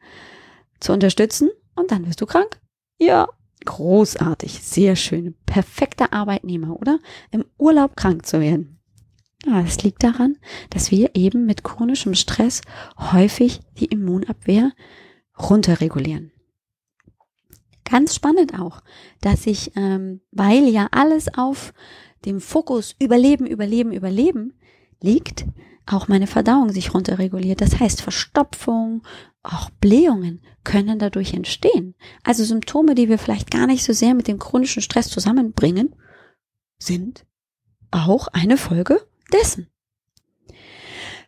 zu 0.82 0.92
unterstützen 0.92 1.50
und 1.76 1.92
dann 1.92 2.06
wirst 2.06 2.20
du 2.20 2.26
krank. 2.26 2.60
Ja, 2.98 3.30
großartig, 3.64 4.62
sehr 4.62 4.98
schön, 4.98 5.36
perfekter 5.46 6.12
Arbeitnehmer, 6.12 6.80
oder? 6.80 7.00
Im 7.32 7.46
Urlaub 7.58 7.96
krank 7.96 8.26
zu 8.26 8.42
werden. 8.42 8.83
Ja, 9.46 9.62
das 9.62 9.84
liegt 9.84 10.04
daran, 10.04 10.38
dass 10.70 10.92
wir 10.92 11.12
eben 11.16 11.46
mit 11.46 11.64
chronischem 11.64 12.16
Stress 12.16 12.62
häufig 12.98 13.60
die 13.78 13.86
Immunabwehr 13.86 14.72
runterregulieren. 15.38 16.32
Ganz 17.84 18.16
spannend 18.16 18.58
auch, 18.58 18.82
dass 19.20 19.46
ich, 19.46 19.76
ähm, 19.76 20.22
weil 20.32 20.70
ja 20.70 20.88
alles 20.92 21.28
auf 21.38 21.74
dem 22.24 22.40
Fokus 22.40 22.96
Überleben, 23.00 23.46
Überleben, 23.46 23.92
Überleben 23.92 24.54
liegt, 25.02 25.46
auch 25.86 26.08
meine 26.08 26.28
Verdauung 26.28 26.72
sich 26.72 26.94
runterreguliert. 26.94 27.60
Das 27.60 27.80
heißt, 27.82 28.02
Verstopfung, 28.02 29.04
auch 29.44 29.70
Blähungen 29.82 30.42
können 30.64 30.98
dadurch 30.98 31.34
entstehen. 31.34 31.96
Also 32.24 32.46
Symptome, 32.46 32.96
die 32.96 33.10
wir 33.10 33.20
vielleicht 33.20 33.52
gar 33.52 33.68
nicht 33.68 33.84
so 33.84 33.92
sehr 33.92 34.14
mit 34.14 34.30
dem 34.30 34.40
chronischen 34.40 34.82
Stress 34.82 35.10
zusammenbringen, 35.10 35.94
sind 36.78 37.26
auch 37.92 38.30
eine 38.30 38.56
Folge 38.56 39.06
dessen. 39.34 39.68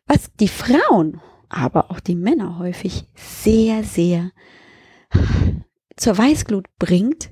Was 0.07 0.31
die 0.39 0.47
Frauen, 0.47 1.21
aber 1.49 1.91
auch 1.91 1.99
die 1.99 2.15
Männer 2.15 2.59
häufig 2.59 3.07
sehr, 3.15 3.83
sehr 3.83 4.31
zur 5.97 6.17
Weißglut 6.17 6.67
bringt, 6.77 7.31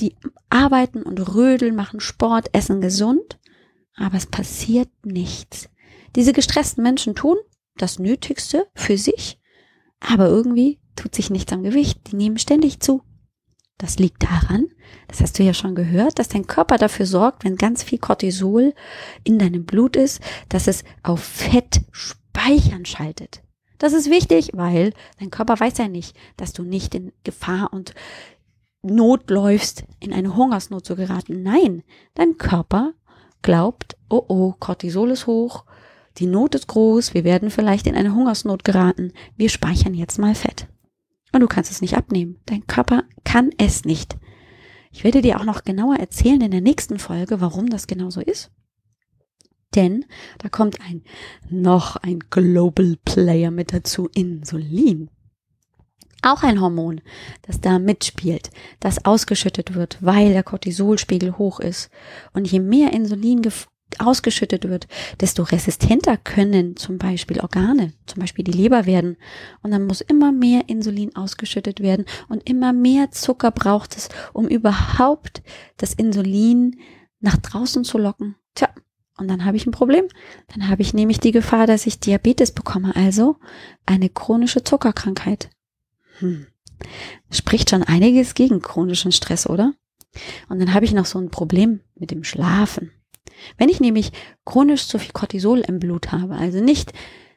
die 0.00 0.16
arbeiten 0.48 1.02
und 1.02 1.34
rödeln, 1.34 1.76
machen 1.76 2.00
Sport, 2.00 2.54
essen 2.54 2.80
gesund, 2.80 3.38
aber 3.94 4.16
es 4.16 4.26
passiert 4.26 4.90
nichts. 5.04 5.68
Diese 6.16 6.32
gestressten 6.32 6.82
Menschen 6.82 7.14
tun 7.14 7.36
das 7.76 7.98
Nötigste 7.98 8.66
für 8.74 8.98
sich, 8.98 9.40
aber 10.00 10.26
irgendwie 10.26 10.80
tut 10.96 11.14
sich 11.14 11.30
nichts 11.30 11.52
am 11.52 11.62
Gewicht. 11.62 12.10
Die 12.10 12.16
nehmen 12.16 12.38
ständig 12.38 12.80
zu. 12.80 13.02
Das 13.78 13.98
liegt 13.98 14.24
daran, 14.24 14.66
das 15.06 15.20
hast 15.20 15.38
du 15.38 15.44
ja 15.44 15.54
schon 15.54 15.76
gehört, 15.76 16.18
dass 16.18 16.28
dein 16.28 16.48
Körper 16.48 16.78
dafür 16.78 17.06
sorgt, 17.06 17.44
wenn 17.44 17.56
ganz 17.56 17.84
viel 17.84 17.98
Cortisol 17.98 18.74
in 19.22 19.38
deinem 19.38 19.64
Blut 19.64 19.94
ist, 19.94 20.20
dass 20.48 20.66
es 20.66 20.82
auf 21.04 21.20
Fett 21.22 21.82
speichern 21.92 22.84
schaltet. 22.84 23.42
Das 23.78 23.92
ist 23.92 24.10
wichtig, 24.10 24.50
weil 24.54 24.92
dein 25.20 25.30
Körper 25.30 25.58
weiß 25.58 25.78
ja 25.78 25.86
nicht, 25.86 26.16
dass 26.36 26.52
du 26.52 26.64
nicht 26.64 26.94
in 26.96 27.12
Gefahr 27.22 27.72
und 27.72 27.94
Not 28.82 29.30
läufst, 29.30 29.84
in 30.00 30.12
eine 30.12 30.36
Hungersnot 30.36 30.84
zu 30.84 30.96
geraten. 30.96 31.42
Nein, 31.42 31.82
dein 32.14 32.36
Körper 32.36 32.94
glaubt, 33.42 33.96
oh 34.08 34.24
oh, 34.28 34.54
Cortisol 34.58 35.10
ist 35.10 35.26
hoch, 35.26 35.64
die 36.16 36.26
Not 36.26 36.56
ist 36.56 36.66
groß, 36.66 37.14
wir 37.14 37.22
werden 37.22 37.50
vielleicht 37.50 37.86
in 37.86 37.94
eine 37.94 38.14
Hungersnot 38.14 38.64
geraten, 38.64 39.12
wir 39.36 39.48
speichern 39.48 39.94
jetzt 39.94 40.18
mal 40.18 40.34
Fett. 40.34 40.66
Und 41.32 41.40
du 41.40 41.46
kannst 41.46 41.70
es 41.70 41.80
nicht 41.82 41.96
abnehmen. 41.96 42.40
Dein 42.46 42.66
Körper 42.66 43.04
kann 43.24 43.50
es 43.58 43.84
nicht. 43.84 44.16
Ich 44.90 45.04
werde 45.04 45.22
dir 45.22 45.38
auch 45.38 45.44
noch 45.44 45.64
genauer 45.64 45.96
erzählen 45.96 46.40
in 46.40 46.50
der 46.50 46.60
nächsten 46.60 46.98
Folge, 46.98 47.40
warum 47.40 47.68
das 47.68 47.86
genau 47.86 48.10
so 48.10 48.20
ist. 48.20 48.50
Denn 49.74 50.06
da 50.38 50.48
kommt 50.48 50.80
ein 50.80 51.04
noch 51.50 51.96
ein 51.96 52.20
Global 52.30 52.96
Player 53.04 53.50
mit 53.50 53.72
dazu, 53.72 54.08
Insulin. 54.14 55.10
Auch 56.22 56.42
ein 56.42 56.60
Hormon, 56.60 57.00
das 57.42 57.60
da 57.60 57.78
mitspielt, 57.78 58.50
das 58.80 59.04
ausgeschüttet 59.04 59.74
wird, 59.74 59.98
weil 60.00 60.32
der 60.32 60.42
Cortisolspiegel 60.42 61.38
hoch 61.38 61.60
ist. 61.60 61.90
Und 62.32 62.50
je 62.50 62.58
mehr 62.58 62.92
Insulin 62.92 63.42
ausgeschüttet 64.00 64.68
wird, 64.68 64.86
desto 65.20 65.42
resistenter 65.42 66.16
können 66.16 66.76
zum 66.76 66.98
Beispiel 66.98 67.40
Organe, 67.40 67.92
zum 68.06 68.20
Beispiel 68.20 68.44
die 68.44 68.52
Leber 68.52 68.86
werden. 68.86 69.16
Und 69.62 69.70
dann 69.70 69.86
muss 69.86 70.00
immer 70.00 70.32
mehr 70.32 70.62
Insulin 70.68 71.14
ausgeschüttet 71.16 71.80
werden 71.80 72.04
und 72.28 72.48
immer 72.48 72.72
mehr 72.72 73.10
Zucker 73.10 73.50
braucht 73.50 73.96
es, 73.96 74.08
um 74.32 74.48
überhaupt 74.48 75.42
das 75.76 75.94
Insulin 75.94 76.78
nach 77.20 77.36
draußen 77.36 77.84
zu 77.84 77.98
locken. 77.98 78.36
Tja, 78.54 78.68
und 79.18 79.28
dann 79.28 79.44
habe 79.44 79.56
ich 79.56 79.66
ein 79.66 79.72
Problem. 79.72 80.06
Dann 80.48 80.68
habe 80.68 80.82
ich 80.82 80.94
nämlich 80.94 81.20
die 81.20 81.32
Gefahr, 81.32 81.66
dass 81.66 81.86
ich 81.86 82.00
Diabetes 82.00 82.52
bekomme, 82.52 82.94
also 82.96 83.36
eine 83.84 84.08
chronische 84.08 84.64
Zuckerkrankheit. 84.64 85.50
Hm. 86.18 86.46
Spricht 87.30 87.70
schon 87.70 87.82
einiges 87.82 88.34
gegen 88.34 88.62
chronischen 88.62 89.12
Stress, 89.12 89.48
oder? 89.48 89.74
Und 90.48 90.60
dann 90.60 90.72
habe 90.72 90.84
ich 90.84 90.92
noch 90.92 91.06
so 91.06 91.18
ein 91.18 91.30
Problem 91.30 91.80
mit 91.96 92.10
dem 92.10 92.24
Schlafen. 92.24 92.92
Wenn 93.56 93.68
ich 93.68 93.80
nämlich 93.80 94.12
chronisch 94.44 94.86
zu 94.88 94.98
viel 94.98 95.12
Cortisol 95.12 95.60
im 95.60 95.78
Blut 95.78 96.12
habe, 96.12 96.34
also 96.36 96.60
nicht 96.60 96.92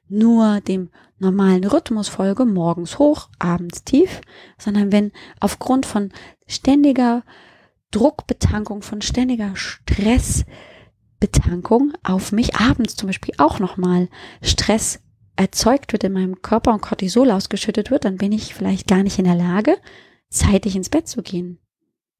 nur 0.08 0.62
dem 0.62 0.90
normalen 1.20 1.64
Rhythmus 1.64 2.10
folge, 2.10 2.46
morgens 2.46 3.00
hoch, 3.00 3.30
abends 3.40 3.84
tief, 3.84 4.22
sondern 4.58 4.92
wenn 4.92 5.12
aufgrund 5.40 5.86
von 5.86 6.12
ständiger 6.48 7.24
Druckbetankung, 7.92 8.82
von 8.82 9.02
ständiger 9.02 9.56
Stress 9.56 10.46
Betankung 11.22 11.94
auf 12.04 12.32
mich 12.34 12.56
abends 12.56 12.96
zum 12.98 13.08
Beispiel 13.08 13.36
auch 13.38 13.60
nochmal 13.60 14.10
Stress 14.42 15.00
erzeugt 15.36 15.94
wird 15.94 16.04
in 16.04 16.14
meinem 16.14 16.42
Körper 16.42 16.74
und 16.74 16.82
Cortisol 16.82 17.32
ausgeschüttet 17.32 17.92
wird, 17.92 18.04
dann 18.04 18.18
bin 18.18 18.32
ich 18.32 18.54
vielleicht 18.54 18.88
gar 18.88 19.04
nicht 19.04 19.20
in 19.20 19.26
der 19.26 19.36
Lage, 19.36 19.78
zeitig 20.30 20.76
ins 20.76 20.90
Bett 20.90 21.08
zu 21.08 21.22
gehen 21.22 21.60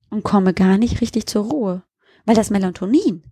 und 0.10 0.24
komme 0.24 0.54
gar 0.54 0.78
nicht 0.78 1.02
richtig 1.02 1.26
zur 1.26 1.46
Ruhe, 1.46 1.84
weil 2.26 2.36
das 2.36 2.52
Melatonin, 2.52 3.24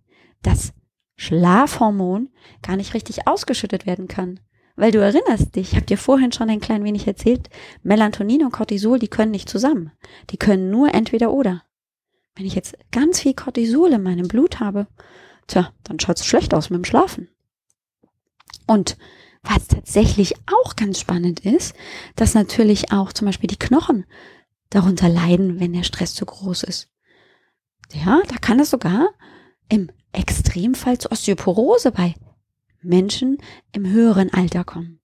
das 0.42 0.72
Schlafhormon, 1.16 2.30
gar 2.62 2.76
nicht 2.76 2.94
richtig 2.94 3.26
ausgeschüttet 3.26 3.86
werden 3.86 4.08
kann. 4.08 4.40
Weil 4.76 4.92
du 4.92 4.98
erinnerst 4.98 5.56
dich, 5.56 5.72
ich 5.72 5.76
habe 5.76 5.84
dir 5.84 5.98
vorhin 5.98 6.32
schon 6.32 6.48
ein 6.48 6.60
klein 6.60 6.84
wenig 6.84 7.06
erzählt, 7.06 7.50
Melatonin 7.82 8.44
und 8.44 8.52
Cortisol, 8.52 8.98
die 8.98 9.08
können 9.08 9.30
nicht 9.30 9.48
zusammen. 9.48 9.92
Die 10.30 10.38
können 10.38 10.70
nur 10.70 10.94
entweder 10.94 11.32
oder. 11.32 11.62
Wenn 12.34 12.46
ich 12.46 12.54
jetzt 12.54 12.76
ganz 12.90 13.20
viel 13.20 13.34
Cortisol 13.34 13.92
in 13.92 14.02
meinem 14.02 14.28
Blut 14.28 14.60
habe, 14.60 14.86
tja, 15.46 15.72
dann 15.84 16.00
schaut 16.00 16.18
es 16.18 16.24
schlecht 16.24 16.54
aus 16.54 16.70
mit 16.70 16.78
dem 16.78 16.84
Schlafen. 16.84 17.28
Und 18.66 18.96
was 19.42 19.68
tatsächlich 19.68 20.36
auch 20.46 20.76
ganz 20.76 21.00
spannend 21.00 21.40
ist, 21.40 21.74
dass 22.16 22.34
natürlich 22.34 22.92
auch 22.92 23.12
zum 23.12 23.26
Beispiel 23.26 23.48
die 23.48 23.58
Knochen 23.58 24.06
darunter 24.70 25.08
leiden, 25.08 25.60
wenn 25.60 25.72
der 25.72 25.82
Stress 25.82 26.14
zu 26.14 26.24
groß 26.24 26.62
ist. 26.62 26.88
Ja, 27.92 28.22
da 28.28 28.36
kann 28.36 28.60
es 28.60 28.70
sogar 28.70 29.10
im 29.70 29.90
Extremfall 30.12 30.98
zu 30.98 31.10
Osteoporose 31.10 31.92
bei 31.92 32.14
Menschen 32.82 33.38
im 33.72 33.88
höheren 33.88 34.32
Alter 34.32 34.64
kommen. 34.64 35.00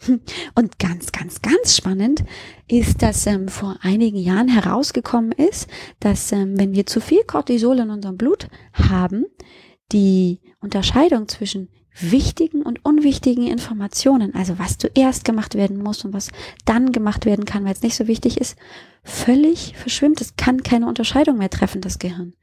Und 0.54 0.78
ganz, 0.78 1.12
ganz, 1.12 1.42
ganz 1.42 1.76
spannend 1.76 2.24
ist, 2.68 3.02
dass 3.02 3.26
ähm, 3.26 3.48
vor 3.48 3.76
einigen 3.80 4.16
Jahren 4.18 4.48
herausgekommen 4.48 5.32
ist, 5.32 5.68
dass 6.00 6.30
ähm, 6.32 6.58
wenn 6.58 6.72
wir 6.72 6.86
zu 6.86 7.00
viel 7.00 7.24
Cortisol 7.24 7.80
in 7.80 7.90
unserem 7.90 8.16
Blut 8.16 8.48
haben, 8.72 9.26
die 9.90 10.40
Unterscheidung 10.60 11.26
zwischen 11.28 11.68
wichtigen 12.00 12.62
und 12.62 12.84
unwichtigen 12.84 13.48
Informationen, 13.48 14.34
also 14.34 14.58
was 14.58 14.78
zuerst 14.78 15.24
gemacht 15.24 15.56
werden 15.56 15.82
muss 15.82 16.04
und 16.04 16.12
was 16.12 16.30
dann 16.64 16.92
gemacht 16.92 17.26
werden 17.26 17.44
kann, 17.44 17.64
weil 17.64 17.72
es 17.72 17.82
nicht 17.82 17.96
so 17.96 18.06
wichtig 18.06 18.40
ist, 18.40 18.56
völlig 19.02 19.74
verschwimmt. 19.76 20.20
Es 20.20 20.36
kann 20.36 20.62
keine 20.62 20.86
Unterscheidung 20.86 21.38
mehr 21.38 21.50
treffen, 21.50 21.80
das 21.80 21.98
Gehirn. 21.98 22.34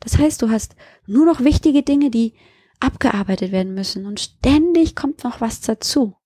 Das 0.00 0.18
heißt, 0.18 0.42
du 0.42 0.50
hast 0.50 0.74
nur 1.06 1.26
noch 1.26 1.40
wichtige 1.40 1.82
Dinge, 1.82 2.10
die 2.10 2.34
abgearbeitet 2.80 3.52
werden 3.52 3.74
müssen 3.74 4.06
und 4.06 4.20
ständig 4.20 4.96
kommt 4.96 5.22
noch 5.22 5.40
was 5.40 5.60
dazu. 5.60 6.16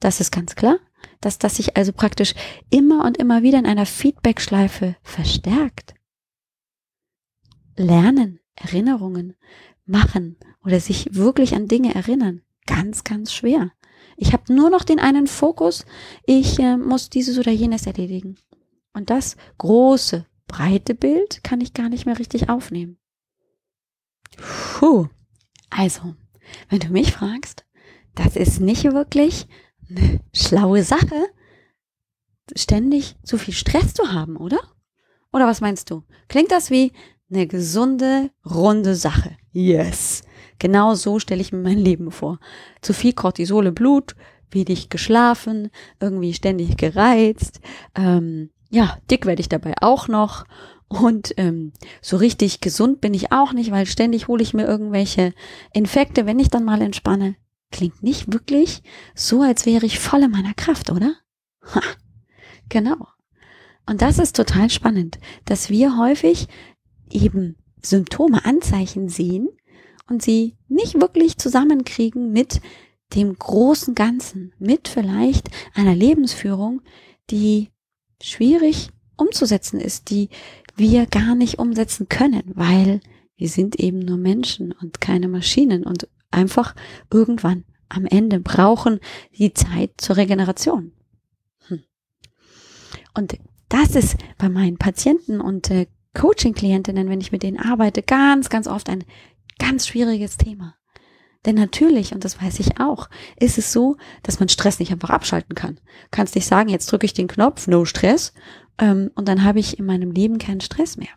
Das 0.00 0.20
ist 0.20 0.30
ganz 0.30 0.56
klar, 0.56 0.78
dass 1.20 1.38
das 1.38 1.56
sich 1.56 1.76
also 1.76 1.92
praktisch 1.92 2.34
immer 2.70 3.04
und 3.04 3.18
immer 3.18 3.42
wieder 3.42 3.58
in 3.58 3.66
einer 3.66 3.86
Feedback-Schleife 3.86 4.96
verstärkt. 5.02 5.94
Lernen, 7.76 8.40
Erinnerungen, 8.54 9.36
machen 9.84 10.36
oder 10.64 10.80
sich 10.80 11.14
wirklich 11.14 11.54
an 11.54 11.68
Dinge 11.68 11.94
erinnern. 11.94 12.42
Ganz, 12.66 13.04
ganz 13.04 13.32
schwer. 13.32 13.72
Ich 14.16 14.32
habe 14.32 14.52
nur 14.52 14.70
noch 14.70 14.84
den 14.84 15.00
einen 15.00 15.26
Fokus, 15.26 15.84
ich 16.24 16.58
äh, 16.58 16.76
muss 16.76 17.10
dieses 17.10 17.38
oder 17.38 17.50
jenes 17.50 17.86
erledigen. 17.86 18.36
Und 18.92 19.10
das 19.10 19.36
große, 19.58 20.26
breite 20.54 20.94
Bild 20.94 21.42
kann 21.42 21.60
ich 21.60 21.74
gar 21.74 21.88
nicht 21.88 22.06
mehr 22.06 22.18
richtig 22.18 22.48
aufnehmen. 22.48 22.98
Puh. 24.76 25.08
Also, 25.68 26.14
wenn 26.68 26.78
du 26.78 26.88
mich 26.90 27.12
fragst, 27.12 27.64
das 28.14 28.36
ist 28.36 28.60
nicht 28.60 28.84
wirklich 28.84 29.48
eine 29.90 30.20
schlaue 30.32 30.84
Sache, 30.84 31.26
ständig 32.54 33.16
zu 33.24 33.36
viel 33.36 33.54
Stress 33.54 33.94
zu 33.94 34.12
haben, 34.12 34.36
oder? 34.36 34.60
Oder 35.32 35.48
was 35.48 35.60
meinst 35.60 35.90
du? 35.90 36.04
Klingt 36.28 36.52
das 36.52 36.70
wie 36.70 36.92
eine 37.30 37.48
gesunde, 37.48 38.30
runde 38.48 38.94
Sache? 38.94 39.36
Yes. 39.50 40.22
Genau 40.60 40.94
so 40.94 41.18
stelle 41.18 41.40
ich 41.40 41.50
mir 41.50 41.58
mein 41.58 41.78
Leben 41.78 42.12
vor. 42.12 42.38
Zu 42.80 42.92
viel 42.92 43.12
Cortisol 43.12 43.66
im 43.66 43.74
Blut, 43.74 44.14
wenig 44.52 44.88
geschlafen, 44.88 45.70
irgendwie 45.98 46.32
ständig 46.32 46.76
gereizt. 46.76 47.60
Ähm, 47.96 48.50
ja, 48.74 48.98
dick 49.08 49.24
werde 49.24 49.40
ich 49.40 49.48
dabei 49.48 49.74
auch 49.80 50.08
noch. 50.08 50.44
Und 50.88 51.34
ähm, 51.38 51.72
so 52.02 52.16
richtig 52.16 52.60
gesund 52.60 53.00
bin 53.00 53.14
ich 53.14 53.32
auch 53.32 53.52
nicht, 53.52 53.70
weil 53.70 53.86
ständig 53.86 54.28
hole 54.28 54.42
ich 54.42 54.52
mir 54.52 54.66
irgendwelche 54.66 55.32
Infekte, 55.72 56.26
wenn 56.26 56.38
ich 56.38 56.50
dann 56.50 56.64
mal 56.64 56.82
entspanne. 56.82 57.36
Klingt 57.70 58.02
nicht 58.02 58.32
wirklich 58.32 58.82
so, 59.14 59.42
als 59.42 59.64
wäre 59.64 59.86
ich 59.86 59.98
voll 59.98 60.22
in 60.24 60.30
meiner 60.30 60.54
Kraft, 60.54 60.90
oder? 60.90 61.14
Ha, 61.74 61.80
genau. 62.68 63.06
Und 63.86 64.02
das 64.02 64.18
ist 64.18 64.36
total 64.36 64.70
spannend, 64.70 65.18
dass 65.44 65.70
wir 65.70 65.96
häufig 65.96 66.48
eben 67.10 67.56
Symptome, 67.80 68.44
Anzeichen 68.44 69.08
sehen 69.08 69.48
und 70.08 70.22
sie 70.22 70.56
nicht 70.68 71.00
wirklich 71.00 71.38
zusammenkriegen 71.38 72.32
mit 72.32 72.60
dem 73.14 73.36
großen 73.38 73.94
Ganzen, 73.94 74.52
mit 74.58 74.88
vielleicht 74.88 75.48
einer 75.74 75.94
Lebensführung, 75.94 76.82
die 77.30 77.70
schwierig 78.24 78.88
umzusetzen 79.16 79.80
ist, 79.80 80.10
die 80.10 80.28
wir 80.76 81.06
gar 81.06 81.34
nicht 81.34 81.58
umsetzen 81.58 82.08
können, 82.08 82.42
weil 82.54 83.00
wir 83.36 83.48
sind 83.48 83.76
eben 83.76 83.98
nur 83.98 84.16
Menschen 84.16 84.72
und 84.72 85.00
keine 85.00 85.28
Maschinen 85.28 85.84
und 85.84 86.08
einfach 86.30 86.74
irgendwann 87.12 87.64
am 87.88 88.06
Ende 88.06 88.40
brauchen 88.40 88.98
die 89.36 89.52
Zeit 89.52 89.92
zur 89.98 90.16
Regeneration. 90.16 90.92
Hm. 91.68 91.84
Und 93.14 93.38
das 93.68 93.94
ist 93.94 94.16
bei 94.38 94.48
meinen 94.48 94.78
Patienten 94.78 95.40
und 95.40 95.70
äh, 95.70 95.86
Coaching-Klientinnen, 96.14 97.08
wenn 97.08 97.20
ich 97.20 97.32
mit 97.32 97.42
denen 97.42 97.58
arbeite, 97.58 98.02
ganz, 98.02 98.48
ganz 98.48 98.66
oft 98.66 98.88
ein 98.88 99.04
ganz 99.58 99.86
schwieriges 99.86 100.36
Thema. 100.36 100.76
Denn 101.46 101.56
natürlich, 101.56 102.14
und 102.14 102.24
das 102.24 102.40
weiß 102.40 102.60
ich 102.60 102.80
auch, 102.80 103.08
ist 103.38 103.58
es 103.58 103.72
so, 103.72 103.96
dass 104.22 104.40
man 104.40 104.48
Stress 104.48 104.78
nicht 104.78 104.92
einfach 104.92 105.10
abschalten 105.10 105.54
kann. 105.54 105.78
Kannst 106.10 106.34
nicht 106.34 106.46
sagen, 106.46 106.70
jetzt 106.70 106.90
drücke 106.90 107.04
ich 107.04 107.12
den 107.12 107.28
Knopf, 107.28 107.66
no 107.66 107.84
Stress, 107.84 108.32
ähm, 108.78 109.10
und 109.14 109.28
dann 109.28 109.44
habe 109.44 109.60
ich 109.60 109.78
in 109.78 109.86
meinem 109.86 110.10
Leben 110.10 110.38
keinen 110.38 110.60
Stress 110.60 110.96
mehr. 110.96 111.10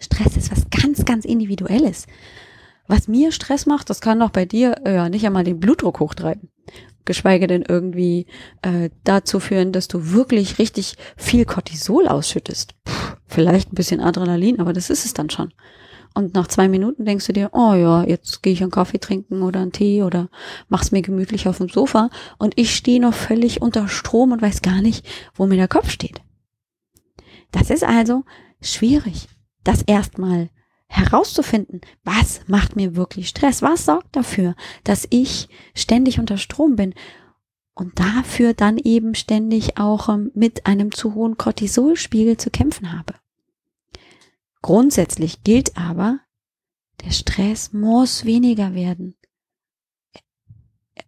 Stress 0.00 0.36
ist 0.36 0.50
was 0.50 0.70
ganz, 0.70 1.04
ganz 1.04 1.24
Individuelles. 1.24 2.06
Was 2.86 3.06
mir 3.06 3.30
Stress 3.30 3.66
macht, 3.66 3.90
das 3.90 4.00
kann 4.00 4.18
doch 4.18 4.30
bei 4.30 4.46
dir 4.46 4.80
äh, 4.84 4.94
ja 4.94 5.08
nicht 5.08 5.24
einmal 5.24 5.44
den 5.44 5.60
Blutdruck 5.60 6.00
hochtreiben. 6.00 6.50
Geschweige 7.04 7.46
denn 7.46 7.64
irgendwie 7.66 8.26
äh, 8.62 8.90
dazu 9.04 9.40
führen, 9.40 9.72
dass 9.72 9.88
du 9.88 10.12
wirklich 10.12 10.58
richtig 10.58 10.96
viel 11.16 11.44
Cortisol 11.44 12.08
ausschüttest. 12.08 12.74
Puh, 12.84 13.16
vielleicht 13.26 13.72
ein 13.72 13.76
bisschen 13.76 14.00
Adrenalin, 14.00 14.60
aber 14.60 14.72
das 14.72 14.90
ist 14.90 15.04
es 15.04 15.14
dann 15.14 15.30
schon. 15.30 15.52
Und 16.14 16.34
nach 16.34 16.48
zwei 16.48 16.68
Minuten 16.68 17.04
denkst 17.04 17.26
du 17.26 17.32
dir, 17.32 17.50
oh 17.52 17.74
ja, 17.74 18.04
jetzt 18.04 18.42
gehe 18.42 18.52
ich 18.52 18.62
einen 18.62 18.72
Kaffee 18.72 18.98
trinken 18.98 19.42
oder 19.42 19.60
einen 19.60 19.72
Tee 19.72 20.02
oder 20.02 20.28
mach's 20.68 20.90
mir 20.90 21.02
gemütlich 21.02 21.46
auf 21.46 21.58
dem 21.58 21.68
Sofa 21.68 22.10
und 22.38 22.58
ich 22.58 22.74
stehe 22.74 23.00
noch 23.00 23.14
völlig 23.14 23.62
unter 23.62 23.86
Strom 23.88 24.32
und 24.32 24.42
weiß 24.42 24.62
gar 24.62 24.82
nicht, 24.82 25.06
wo 25.34 25.46
mir 25.46 25.56
der 25.56 25.68
Kopf 25.68 25.90
steht. 25.90 26.20
Das 27.52 27.70
ist 27.70 27.84
also 27.84 28.24
schwierig, 28.60 29.28
das 29.64 29.82
erstmal 29.82 30.50
herauszufinden, 30.88 31.80
was 32.02 32.40
macht 32.48 32.74
mir 32.74 32.96
wirklich 32.96 33.28
Stress, 33.28 33.62
was 33.62 33.84
sorgt 33.84 34.16
dafür, 34.16 34.56
dass 34.82 35.06
ich 35.10 35.48
ständig 35.74 36.18
unter 36.18 36.36
Strom 36.36 36.74
bin 36.74 36.94
und 37.74 37.98
dafür 37.98 38.54
dann 38.54 38.76
eben 38.76 39.14
ständig 39.14 39.78
auch 39.78 40.08
ähm, 40.08 40.32
mit 40.34 40.66
einem 40.66 40.92
zu 40.92 41.14
hohen 41.14 41.36
Cortisolspiegel 41.36 42.36
zu 42.36 42.50
kämpfen 42.50 42.92
habe. 42.92 43.14
Grundsätzlich 44.62 45.42
gilt 45.42 45.76
aber, 45.76 46.20
der 47.04 47.10
Stress 47.10 47.72
muss 47.72 48.24
weniger 48.24 48.74
werden. 48.74 49.16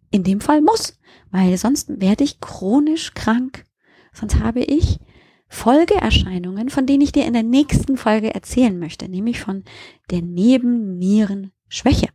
In 0.09 0.23
dem 0.23 0.41
Fall 0.41 0.61
muss, 0.61 0.99
weil 1.31 1.57
sonst 1.57 1.99
werde 2.01 2.23
ich 2.23 2.39
chronisch 2.39 3.13
krank. 3.13 3.65
Sonst 4.11 4.39
habe 4.39 4.61
ich 4.61 4.99
Folgeerscheinungen, 5.47 6.69
von 6.69 6.85
denen 6.85 7.01
ich 7.01 7.11
dir 7.11 7.25
in 7.25 7.33
der 7.33 7.43
nächsten 7.43 7.97
Folge 7.97 8.33
erzählen 8.33 8.77
möchte, 8.77 9.07
nämlich 9.07 9.39
von 9.39 9.63
der 10.09 10.21
Nebennierenschwäche. 10.21 12.09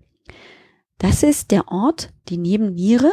Das 0.98 1.22
ist 1.22 1.52
der 1.52 1.68
Ort, 1.68 2.12
die 2.28 2.38
Nebenniere, 2.38 3.12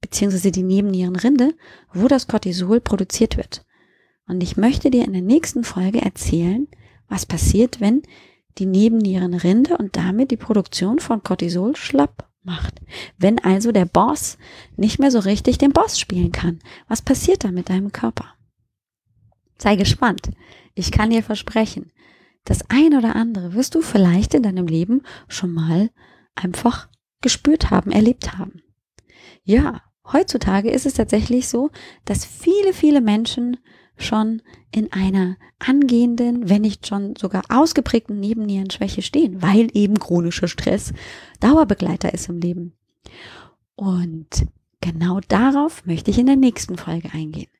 beziehungsweise 0.00 0.50
die 0.50 0.64
Nebennierenrinde, 0.64 1.54
wo 1.94 2.08
das 2.08 2.26
Cortisol 2.26 2.80
produziert 2.80 3.36
wird. 3.36 3.64
Und 4.26 4.42
ich 4.42 4.56
möchte 4.56 4.90
dir 4.90 5.04
in 5.04 5.12
der 5.12 5.22
nächsten 5.22 5.62
Folge 5.62 6.02
erzählen, 6.02 6.66
was 7.12 7.26
passiert, 7.26 7.78
wenn 7.78 8.02
die 8.56 8.64
Nebennierenrinde 8.64 9.76
und 9.76 9.96
damit 9.96 10.30
die 10.30 10.38
Produktion 10.38 10.98
von 10.98 11.22
Cortisol 11.22 11.76
schlapp 11.76 12.28
macht. 12.42 12.80
Wenn 13.18 13.38
also 13.38 13.70
der 13.70 13.84
Boss 13.84 14.38
nicht 14.76 14.98
mehr 14.98 15.10
so 15.10 15.18
richtig 15.18 15.58
den 15.58 15.72
Boss 15.72 16.00
spielen 16.00 16.32
kann, 16.32 16.60
was 16.88 17.02
passiert 17.02 17.44
da 17.44 17.52
mit 17.52 17.68
deinem 17.68 17.92
Körper? 17.92 18.34
Sei 19.58 19.76
gespannt. 19.76 20.30
Ich 20.74 20.90
kann 20.90 21.10
dir 21.10 21.22
versprechen, 21.22 21.92
das 22.44 22.68
ein 22.70 22.96
oder 22.96 23.14
andere 23.14 23.52
wirst 23.52 23.74
du 23.74 23.82
vielleicht 23.82 24.32
in 24.32 24.42
deinem 24.42 24.66
Leben 24.66 25.02
schon 25.28 25.52
mal 25.52 25.90
einfach 26.34 26.88
gespürt 27.20 27.70
haben, 27.70 27.92
erlebt 27.92 28.38
haben. 28.38 28.62
Ja, 29.44 29.82
heutzutage 30.10 30.70
ist 30.70 30.86
es 30.86 30.94
tatsächlich 30.94 31.46
so, 31.46 31.70
dass 32.06 32.24
viele, 32.24 32.72
viele 32.72 33.02
Menschen 33.02 33.58
schon 33.96 34.42
in 34.70 34.92
einer 34.92 35.36
angehenden, 35.58 36.48
wenn 36.48 36.62
nicht 36.62 36.86
schon 36.86 37.14
sogar 37.16 37.42
ausgeprägten 37.48 38.18
Nebennierenschwäche 38.18 39.02
stehen, 39.02 39.42
weil 39.42 39.68
eben 39.74 39.98
chronischer 39.98 40.48
Stress 40.48 40.92
Dauerbegleiter 41.40 42.12
ist 42.12 42.28
im 42.28 42.38
Leben. 42.38 42.72
Und 43.74 44.46
genau 44.80 45.20
darauf 45.28 45.84
möchte 45.86 46.10
ich 46.10 46.18
in 46.18 46.26
der 46.26 46.36
nächsten 46.36 46.76
Folge 46.76 47.10
eingehen. 47.12 47.50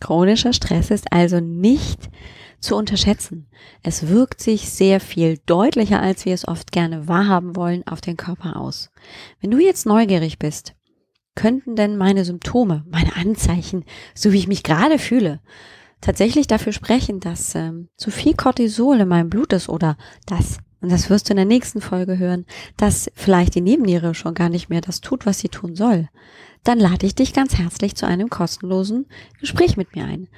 Chronischer 0.00 0.52
Stress 0.52 0.90
ist 0.90 1.12
also 1.12 1.40
nicht 1.40 2.08
zu 2.60 2.76
unterschätzen. 2.76 3.48
Es 3.82 4.08
wirkt 4.08 4.40
sich 4.40 4.70
sehr 4.70 5.00
viel 5.00 5.38
deutlicher, 5.46 6.00
als 6.00 6.24
wir 6.24 6.34
es 6.34 6.46
oft 6.46 6.72
gerne 6.72 7.08
wahrhaben 7.08 7.56
wollen, 7.56 7.86
auf 7.86 8.00
den 8.00 8.16
Körper 8.16 8.56
aus. 8.56 8.90
Wenn 9.40 9.50
du 9.50 9.58
jetzt 9.58 9.86
neugierig 9.86 10.38
bist, 10.38 10.74
könnten 11.38 11.76
denn 11.76 11.96
meine 11.96 12.24
Symptome, 12.24 12.84
meine 12.90 13.14
Anzeichen, 13.14 13.84
so 14.12 14.32
wie 14.32 14.38
ich 14.38 14.48
mich 14.48 14.64
gerade 14.64 14.98
fühle, 14.98 15.38
tatsächlich 16.00 16.48
dafür 16.48 16.72
sprechen, 16.72 17.20
dass 17.20 17.54
ähm, 17.54 17.86
zu 17.96 18.10
viel 18.10 18.34
Cortisol 18.34 18.98
in 18.98 19.06
meinem 19.06 19.30
Blut 19.30 19.52
ist 19.52 19.68
oder 19.68 19.96
dass, 20.26 20.58
und 20.80 20.90
das 20.90 21.10
wirst 21.10 21.28
du 21.28 21.34
in 21.34 21.36
der 21.36 21.44
nächsten 21.44 21.80
Folge 21.80 22.18
hören, 22.18 22.44
dass 22.76 23.08
vielleicht 23.14 23.54
die 23.54 23.60
Nebenniere 23.60 24.16
schon 24.16 24.34
gar 24.34 24.48
nicht 24.48 24.68
mehr 24.68 24.80
das 24.80 25.00
tut, 25.00 25.26
was 25.26 25.38
sie 25.38 25.48
tun 25.48 25.76
soll, 25.76 26.08
dann 26.64 26.80
lade 26.80 27.06
ich 27.06 27.14
dich 27.14 27.32
ganz 27.32 27.56
herzlich 27.56 27.94
zu 27.94 28.04
einem 28.04 28.30
kostenlosen 28.30 29.06
Gespräch 29.38 29.76
mit 29.76 29.94
mir 29.94 30.06
ein. 30.06 30.28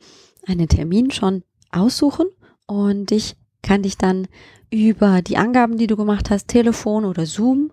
einen 0.46 0.68
Termin 0.68 1.11
schon 1.11 1.42
aussuchen 1.70 2.29
und 2.66 3.12
ich 3.12 3.37
kann 3.62 3.83
dich 3.83 3.98
dann 3.98 4.26
über 4.70 5.22
die 5.22 5.37
Angaben, 5.37 5.76
die 5.76 5.87
du 5.87 5.96
gemacht 5.96 6.31
hast, 6.31 6.48
Telefon 6.48 7.05
oder 7.05 7.26
Zoom 7.26 7.72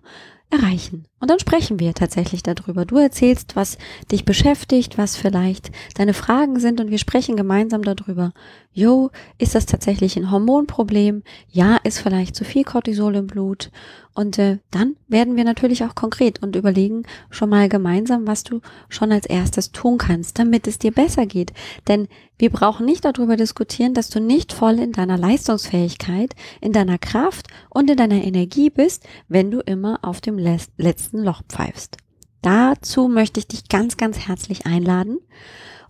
erreichen. 0.50 1.06
Und 1.20 1.30
dann 1.30 1.38
sprechen 1.38 1.78
wir 1.78 1.94
tatsächlich 1.94 2.42
darüber. 2.42 2.84
Du 2.84 2.96
erzählst, 2.96 3.54
was 3.54 3.78
dich 4.10 4.24
beschäftigt, 4.24 4.98
was 4.98 5.16
vielleicht 5.16 5.70
deine 5.94 6.14
Fragen 6.14 6.58
sind 6.58 6.80
und 6.80 6.90
wir 6.90 6.98
sprechen 6.98 7.36
gemeinsam 7.36 7.82
darüber. 7.82 8.32
Jo, 8.78 9.10
ist 9.38 9.56
das 9.56 9.66
tatsächlich 9.66 10.16
ein 10.16 10.30
Hormonproblem? 10.30 11.24
Ja, 11.50 11.78
ist 11.82 11.98
vielleicht 11.98 12.36
zu 12.36 12.44
viel 12.44 12.62
Cortisol 12.62 13.16
im 13.16 13.26
Blut? 13.26 13.72
Und 14.14 14.38
äh, 14.38 14.58
dann 14.70 14.94
werden 15.08 15.34
wir 15.34 15.42
natürlich 15.42 15.82
auch 15.82 15.96
konkret 15.96 16.44
und 16.44 16.54
überlegen 16.54 17.02
schon 17.28 17.50
mal 17.50 17.68
gemeinsam, 17.68 18.28
was 18.28 18.44
du 18.44 18.60
schon 18.88 19.10
als 19.10 19.26
erstes 19.26 19.72
tun 19.72 19.98
kannst, 19.98 20.38
damit 20.38 20.68
es 20.68 20.78
dir 20.78 20.92
besser 20.92 21.26
geht. 21.26 21.52
Denn 21.88 22.06
wir 22.38 22.50
brauchen 22.50 22.86
nicht 22.86 23.04
darüber 23.04 23.34
diskutieren, 23.36 23.94
dass 23.94 24.10
du 24.10 24.20
nicht 24.20 24.52
voll 24.52 24.78
in 24.78 24.92
deiner 24.92 25.18
Leistungsfähigkeit, 25.18 26.36
in 26.60 26.72
deiner 26.72 26.98
Kraft 26.98 27.48
und 27.70 27.90
in 27.90 27.96
deiner 27.96 28.22
Energie 28.22 28.70
bist, 28.70 29.08
wenn 29.26 29.50
du 29.50 29.58
immer 29.58 29.98
auf 30.02 30.20
dem 30.20 30.38
letzten 30.38 31.18
Loch 31.24 31.42
pfeifst. 31.48 31.96
Dazu 32.42 33.08
möchte 33.08 33.40
ich 33.40 33.48
dich 33.48 33.68
ganz, 33.68 33.96
ganz 33.96 34.28
herzlich 34.28 34.66
einladen. 34.66 35.18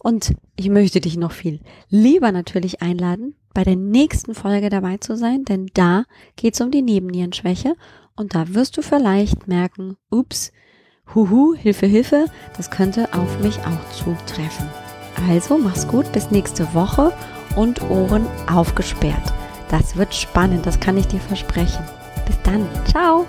Und 0.02 0.34
ich 0.56 0.68
möchte 0.68 1.00
dich 1.00 1.16
noch 1.16 1.32
viel 1.32 1.60
lieber 1.88 2.32
natürlich 2.32 2.82
einladen, 2.82 3.34
bei 3.54 3.64
der 3.64 3.76
nächsten 3.76 4.34
Folge 4.34 4.68
dabei 4.68 4.98
zu 4.98 5.16
sein, 5.16 5.44
denn 5.44 5.66
da 5.74 6.04
geht 6.36 6.54
es 6.54 6.60
um 6.60 6.70
die 6.70 6.82
Nebennierenschwäche 6.82 7.74
und 8.14 8.34
da 8.34 8.54
wirst 8.54 8.76
du 8.76 8.82
vielleicht 8.82 9.48
merken, 9.48 9.96
ups, 10.10 10.52
huhu, 11.14 11.54
Hilfe, 11.54 11.86
Hilfe, 11.86 12.26
das 12.56 12.70
könnte 12.70 13.08
auf 13.14 13.40
mich 13.40 13.58
auch 13.60 13.90
zutreffen. 13.90 14.68
Also 15.28 15.58
mach's 15.58 15.88
gut, 15.88 16.10
bis 16.12 16.30
nächste 16.30 16.72
Woche 16.74 17.12
und 17.56 17.82
Ohren 17.90 18.26
aufgesperrt. 18.52 19.32
Das 19.70 19.96
wird 19.96 20.14
spannend, 20.14 20.64
das 20.64 20.78
kann 20.78 20.96
ich 20.96 21.06
dir 21.06 21.20
versprechen. 21.20 21.84
Bis 22.26 22.36
dann, 22.42 22.66
ciao! 22.86 23.26